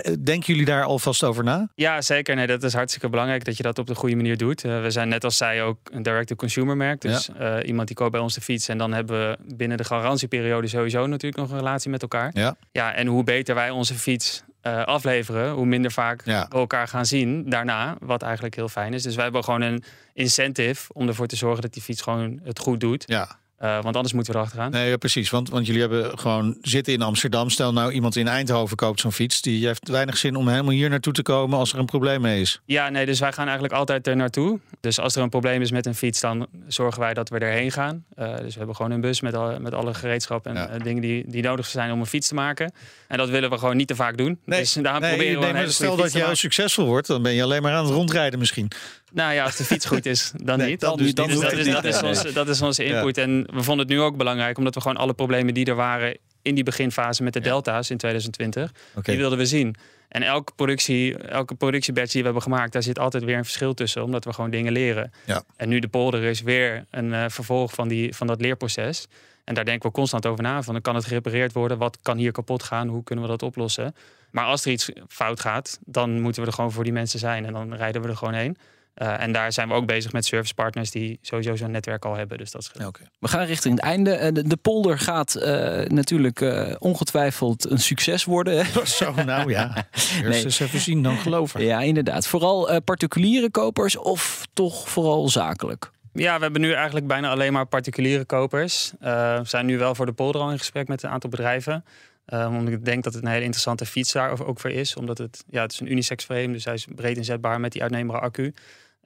denken 0.04 0.44
jullie 0.46 0.64
daar 0.64 0.84
alvast 0.84 1.24
over 1.24 1.44
na? 1.44 1.68
Ja, 1.74 2.02
zeker. 2.02 2.34
Nee, 2.34 2.46
dat 2.46 2.62
is 2.62 2.72
hartstikke 2.72 3.08
belangrijk 3.08 3.44
dat 3.44 3.56
je 3.56 3.62
dat 3.62 3.78
op 3.78 3.86
de 3.86 3.94
goede 3.94 4.16
manier 4.16 4.36
doet. 4.36 4.62
we 4.62 4.90
zijn 4.90 5.08
net 5.08 5.24
als 5.24 5.36
zij 5.36 5.62
ook 5.62 5.78
een 5.90 6.02
direct-to-consumer 6.02 6.76
merk. 6.76 7.00
Dus 7.00 7.28
ja. 7.38 7.62
iemand 7.62 7.86
die 7.86 7.96
koopt 7.96 8.12
bij 8.12 8.20
ons 8.20 8.34
de 8.34 8.40
fiets 8.40 8.68
en 8.68 8.78
dan 8.78 8.92
hebben 8.92 9.28
we 9.28 9.54
binnen 9.56 9.76
de 9.76 9.84
garantieperiode 9.84 10.66
sowieso 10.66 11.06
natuurlijk 11.06 11.42
nog 11.42 11.50
een 11.50 11.58
relatie 11.58 11.90
met 11.90 12.02
elkaar. 12.02 12.30
Ja. 12.34 12.56
Ja, 12.72 12.94
en 12.94 13.06
hoe 13.06 13.24
beter 13.24 13.54
wij 13.54 13.70
onze 13.70 13.94
fiets 13.94 14.44
uh, 14.66 14.84
afleveren, 14.84 15.50
hoe 15.50 15.66
minder 15.66 15.90
vaak 15.90 16.24
we 16.24 16.46
elkaar 16.50 16.88
gaan 16.88 17.06
zien 17.06 17.50
daarna. 17.50 17.96
Wat 18.00 18.22
eigenlijk 18.22 18.54
heel 18.54 18.68
fijn 18.68 18.94
is. 18.94 19.02
Dus 19.02 19.14
wij 19.14 19.24
hebben 19.24 19.44
gewoon 19.44 19.60
een 19.60 19.82
incentive 20.12 20.92
om 20.92 21.08
ervoor 21.08 21.26
te 21.26 21.36
zorgen 21.36 21.62
dat 21.62 21.72
die 21.72 21.82
fiets 21.82 22.02
gewoon 22.02 22.40
het 22.44 22.58
goed 22.58 22.80
doet. 22.80 23.04
Ja. 23.06 23.38
Uh, 23.62 23.82
want 23.82 23.96
anders 23.96 24.12
moeten 24.12 24.32
we 24.32 24.38
erachteraan. 24.38 24.70
Nee, 24.70 24.90
ja, 24.90 24.96
precies. 24.96 25.30
Want, 25.30 25.50
want 25.50 25.66
jullie 25.66 25.80
hebben 25.80 26.18
gewoon 26.18 26.56
zitten 26.62 26.92
in 26.92 27.02
Amsterdam. 27.02 27.50
Stel 27.50 27.72
nou 27.72 27.92
iemand 27.92 28.16
in 28.16 28.28
Eindhoven 28.28 28.76
koopt 28.76 29.00
zo'n 29.00 29.12
fiets. 29.12 29.42
Die 29.42 29.66
heeft 29.66 29.88
weinig 29.88 30.16
zin 30.16 30.36
om 30.36 30.48
helemaal 30.48 30.72
hier 30.72 30.90
naartoe 30.90 31.12
te 31.12 31.22
komen 31.22 31.58
als 31.58 31.72
er 31.72 31.78
een 31.78 31.84
probleem 31.84 32.20
mee 32.20 32.40
is. 32.40 32.60
Ja, 32.64 32.88
nee, 32.88 33.06
dus 33.06 33.20
wij 33.20 33.32
gaan 33.32 33.44
eigenlijk 33.44 33.74
altijd 33.74 34.06
er 34.06 34.16
naartoe. 34.16 34.58
Dus 34.80 34.98
als 34.98 35.16
er 35.16 35.22
een 35.22 35.28
probleem 35.28 35.62
is 35.62 35.70
met 35.70 35.86
een 35.86 35.94
fiets, 35.94 36.20
dan 36.20 36.46
zorgen 36.68 37.00
wij 37.00 37.14
dat 37.14 37.28
we 37.28 37.38
erheen 37.38 37.72
gaan. 37.72 38.04
Uh, 38.18 38.36
dus 38.36 38.52
we 38.52 38.58
hebben 38.58 38.76
gewoon 38.76 38.90
een 38.90 39.00
bus 39.00 39.20
met, 39.20 39.34
al, 39.34 39.60
met 39.60 39.74
alle 39.74 39.94
gereedschap 39.94 40.46
en 40.46 40.56
uh, 40.56 40.64
dingen 40.82 41.02
die, 41.02 41.24
die 41.26 41.42
nodig 41.42 41.66
zijn 41.66 41.92
om 41.92 42.00
een 42.00 42.06
fiets 42.06 42.28
te 42.28 42.34
maken. 42.34 42.72
En 43.08 43.16
dat 43.16 43.28
willen 43.28 43.50
we 43.50 43.58
gewoon 43.58 43.76
niet 43.76 43.88
te 43.88 43.94
vaak 43.94 44.16
doen. 44.16 44.38
Nee, 44.44 44.60
dus 44.60 44.72
daar 44.72 45.00
nee, 45.00 45.10
proberen 45.10 45.40
we 45.40 45.52
nee, 45.52 45.70
Stel 45.70 45.96
dat 45.96 46.12
jij 46.12 46.34
succesvol 46.34 46.86
wordt, 46.86 47.06
dan 47.06 47.22
ben 47.22 47.32
je 47.32 47.42
alleen 47.42 47.62
maar 47.62 47.72
aan 47.72 47.84
het 47.84 47.94
rondrijden 47.94 48.38
misschien. 48.38 48.70
Nou 49.12 49.34
ja, 49.34 49.44
als 49.44 49.56
de 49.56 49.64
fiets 49.64 49.86
goed 49.86 50.06
is, 50.06 50.32
dan 50.36 50.58
niet. 50.58 50.80
Dan, 50.80 50.96
dus, 50.96 51.14
dan 51.14 51.26
dus 51.26 51.40
dat, 51.40 51.52
is, 51.52 51.66
dat, 51.66 51.84
is 51.84 52.02
onze, 52.02 52.32
dat 52.32 52.48
is 52.48 52.62
onze 52.62 52.84
input. 52.84 53.18
En 53.18 53.45
we 53.52 53.62
vonden 53.62 53.86
het 53.86 53.96
nu 53.96 54.00
ook 54.00 54.16
belangrijk, 54.16 54.58
omdat 54.58 54.74
we 54.74 54.80
gewoon 54.80 54.96
alle 54.96 55.14
problemen 55.14 55.54
die 55.54 55.64
er 55.64 55.74
waren 55.74 56.16
in 56.42 56.54
die 56.54 56.64
beginfase 56.64 57.22
met 57.22 57.32
de 57.32 57.40
delta's 57.40 57.90
in 57.90 57.96
2020, 57.96 58.72
die 59.02 59.16
wilden 59.16 59.38
we 59.38 59.46
zien. 59.46 59.76
En 60.08 60.22
elke 60.22 60.52
productie, 60.56 61.16
elke 61.18 61.54
productiebatch 61.54 62.12
die 62.12 62.20
we 62.20 62.24
hebben 62.24 62.42
gemaakt, 62.42 62.72
daar 62.72 62.82
zit 62.82 62.98
altijd 62.98 63.24
weer 63.24 63.36
een 63.36 63.44
verschil 63.44 63.74
tussen, 63.74 64.02
omdat 64.02 64.24
we 64.24 64.32
gewoon 64.32 64.50
dingen 64.50 64.72
leren. 64.72 65.12
Ja. 65.24 65.42
En 65.56 65.68
nu 65.68 65.78
de 65.78 65.88
polder 65.88 66.22
is 66.22 66.42
weer 66.42 66.84
een 66.90 67.06
uh, 67.06 67.24
vervolg 67.28 67.72
van, 67.72 67.88
die, 67.88 68.14
van 68.14 68.26
dat 68.26 68.40
leerproces. 68.40 69.06
En 69.44 69.54
daar 69.54 69.64
denken 69.64 69.88
we 69.88 69.94
constant 69.94 70.26
over 70.26 70.42
na. 70.42 70.62
Van, 70.62 70.72
dan 70.72 70.82
kan 70.82 70.94
het 70.94 71.04
gerepareerd 71.04 71.52
worden? 71.52 71.78
Wat 71.78 71.98
kan 72.02 72.16
hier 72.16 72.32
kapot 72.32 72.62
gaan? 72.62 72.88
Hoe 72.88 73.04
kunnen 73.04 73.24
we 73.24 73.30
dat 73.30 73.42
oplossen? 73.42 73.94
Maar 74.30 74.44
als 74.44 74.64
er 74.64 74.70
iets 74.70 74.90
fout 75.08 75.40
gaat, 75.40 75.78
dan 75.84 76.20
moeten 76.20 76.42
we 76.42 76.48
er 76.48 76.54
gewoon 76.54 76.72
voor 76.72 76.84
die 76.84 76.92
mensen 76.92 77.18
zijn. 77.18 77.44
En 77.44 77.52
dan 77.52 77.74
rijden 77.74 78.02
we 78.02 78.08
er 78.08 78.16
gewoon 78.16 78.34
heen. 78.34 78.56
Uh, 79.02 79.22
en 79.22 79.32
daar 79.32 79.52
zijn 79.52 79.68
we 79.68 79.74
ook 79.74 79.86
bezig 79.86 80.12
met 80.12 80.24
servicepartners 80.24 80.90
die 80.90 81.18
sowieso 81.22 81.56
zo'n 81.56 81.70
netwerk 81.70 82.04
al 82.04 82.14
hebben. 82.14 82.38
Dus 82.38 82.50
dat 82.50 82.60
is 82.60 82.84
okay. 82.86 83.06
We 83.18 83.28
gaan 83.28 83.44
richting 83.44 83.74
het 83.74 83.82
einde. 83.82 84.10
Eh, 84.10 84.32
de, 84.32 84.48
de 84.48 84.56
polder 84.56 84.98
gaat 84.98 85.36
uh, 85.36 85.42
natuurlijk 85.84 86.40
uh, 86.40 86.74
ongetwijfeld 86.78 87.70
een 87.70 87.78
succes 87.78 88.24
worden. 88.24 88.66
Zo, 88.86 89.14
nou 89.24 89.50
ja. 89.50 89.74
Eerst 89.94 90.22
nee. 90.22 90.44
eens 90.44 90.60
even 90.60 90.80
zien, 90.80 91.02
dan 91.02 91.16
geloven. 91.16 91.64
Ja, 91.64 91.80
inderdaad. 91.80 92.26
Vooral 92.26 92.80
particuliere 92.80 93.50
kopers 93.50 93.96
of 93.96 94.46
toch 94.52 94.88
vooral 94.88 95.28
zakelijk? 95.28 95.90
Ja, 96.12 96.36
we 96.36 96.42
hebben 96.42 96.60
nu 96.60 96.72
eigenlijk 96.72 97.06
bijna 97.06 97.30
alleen 97.30 97.52
maar 97.52 97.66
particuliere 97.66 98.24
kopers. 98.24 98.92
we 98.98 99.40
zijn 99.42 99.66
nu 99.66 99.78
wel 99.78 99.94
voor 99.94 100.06
de 100.06 100.12
polder 100.12 100.40
al 100.40 100.50
in 100.50 100.58
gesprek 100.58 100.88
met 100.88 101.02
een 101.02 101.10
aantal 101.10 101.30
bedrijven. 101.30 101.84
omdat 102.26 102.68
ik 102.68 102.84
denk 102.84 103.04
dat 103.04 103.14
het 103.14 103.22
een 103.22 103.28
hele 103.28 103.44
interessante 103.44 103.86
fiets 103.86 104.12
daar 104.12 104.46
ook 104.46 104.60
voor 104.60 104.70
is. 104.70 104.96
Omdat 104.96 105.18
het, 105.18 105.44
ja, 105.50 105.62
het 105.62 105.72
is 105.72 105.80
een 105.80 105.90
unisex 105.90 106.24
frame, 106.24 106.52
dus 106.52 106.64
hij 106.64 106.74
is 106.74 106.86
breed 106.94 107.16
inzetbaar 107.16 107.60
met 107.60 107.72
die 107.72 107.82
uitneembare 107.82 108.20
accu. 108.20 108.54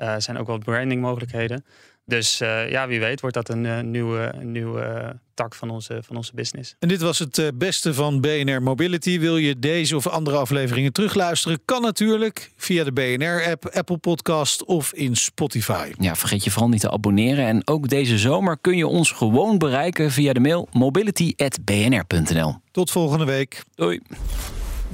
Er 0.00 0.14
uh, 0.14 0.14
zijn 0.18 0.38
ook 0.38 0.46
wel 0.46 0.58
branding 0.58 1.00
mogelijkheden. 1.00 1.64
Dus 2.04 2.40
uh, 2.40 2.70
ja, 2.70 2.86
wie 2.86 3.00
weet 3.00 3.20
wordt 3.20 3.36
dat 3.36 3.48
een 3.48 3.64
uh, 3.64 3.80
nieuwe, 3.80 4.34
nieuwe 4.42 5.16
tak 5.34 5.54
van 5.54 5.70
onze, 5.70 6.00
van 6.02 6.16
onze 6.16 6.32
business. 6.34 6.74
En 6.78 6.88
dit 6.88 7.00
was 7.00 7.18
het 7.18 7.52
beste 7.54 7.94
van 7.94 8.20
BNR 8.20 8.62
Mobility. 8.62 9.18
Wil 9.18 9.36
je 9.36 9.58
deze 9.58 9.96
of 9.96 10.06
andere 10.06 10.36
afleveringen 10.36 10.92
terugluisteren? 10.92 11.60
Kan 11.64 11.82
natuurlijk 11.82 12.50
via 12.56 12.84
de 12.84 12.92
BNR-app, 12.92 13.68
Apple 13.68 13.96
Podcast 13.96 14.64
of 14.64 14.92
in 14.92 15.16
Spotify. 15.16 15.92
Ja, 15.98 16.16
vergeet 16.16 16.44
je 16.44 16.50
vooral 16.50 16.68
niet 16.68 16.80
te 16.80 16.90
abonneren. 16.90 17.46
En 17.46 17.66
ook 17.66 17.88
deze 17.88 18.18
zomer 18.18 18.58
kun 18.60 18.76
je 18.76 18.86
ons 18.86 19.10
gewoon 19.10 19.58
bereiken 19.58 20.10
via 20.10 20.32
de 20.32 20.40
mail 20.40 20.68
mobility.bnr.nl. 20.72 22.54
Tot 22.70 22.90
volgende 22.90 23.24
week. 23.24 23.62
Doei. 23.74 24.00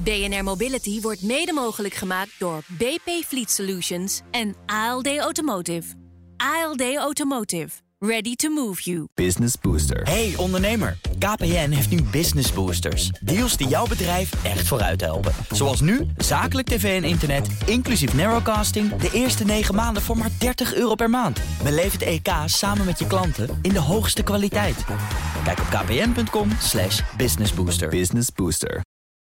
BNR 0.03 0.43
Mobility 0.43 1.01
wordt 1.01 1.21
mede 1.21 1.53
mogelijk 1.53 1.93
gemaakt 1.93 2.31
door 2.39 2.61
BP 2.67 3.09
Fleet 3.25 3.51
Solutions 3.51 4.21
en 4.31 4.55
ALD 4.65 5.17
Automotive. 5.17 5.93
ALD 6.37 6.95
Automotive. 6.95 7.69
Ready 7.99 8.35
to 8.35 8.49
move 8.49 8.81
you. 8.81 9.07
Business 9.13 9.55
Booster. 9.61 10.01
Hey 10.03 10.33
ondernemer, 10.35 10.97
KPN 11.19 11.69
heeft 11.69 11.89
nu 11.89 12.01
Business 12.01 12.53
Boosters. 12.53 13.07
Deals 13.09 13.57
die 13.57 13.67
jouw 13.67 13.87
bedrijf 13.87 14.43
echt 14.43 14.67
vooruit 14.67 15.01
helpen. 15.01 15.33
Zoals 15.51 15.81
nu, 15.81 16.07
zakelijk 16.17 16.67
tv 16.67 17.01
en 17.01 17.09
internet, 17.09 17.47
inclusief 17.65 18.13
narrowcasting... 18.13 18.95
de 18.95 19.09
eerste 19.13 19.45
9 19.45 19.75
maanden 19.75 20.01
voor 20.01 20.17
maar 20.17 20.31
30 20.39 20.73
euro 20.75 20.95
per 20.95 21.09
maand. 21.09 21.39
Beleef 21.63 21.91
het 21.91 22.01
EK 22.01 22.29
samen 22.45 22.85
met 22.85 22.99
je 22.99 23.07
klanten 23.07 23.59
in 23.61 23.73
de 23.73 23.79
hoogste 23.79 24.23
kwaliteit. 24.23 24.85
Kijk 25.43 25.59
op 25.59 25.65
kpn.com 25.65 26.49
businessbooster. 27.17 27.89
Business 27.89 28.29
Booster. 28.35 28.81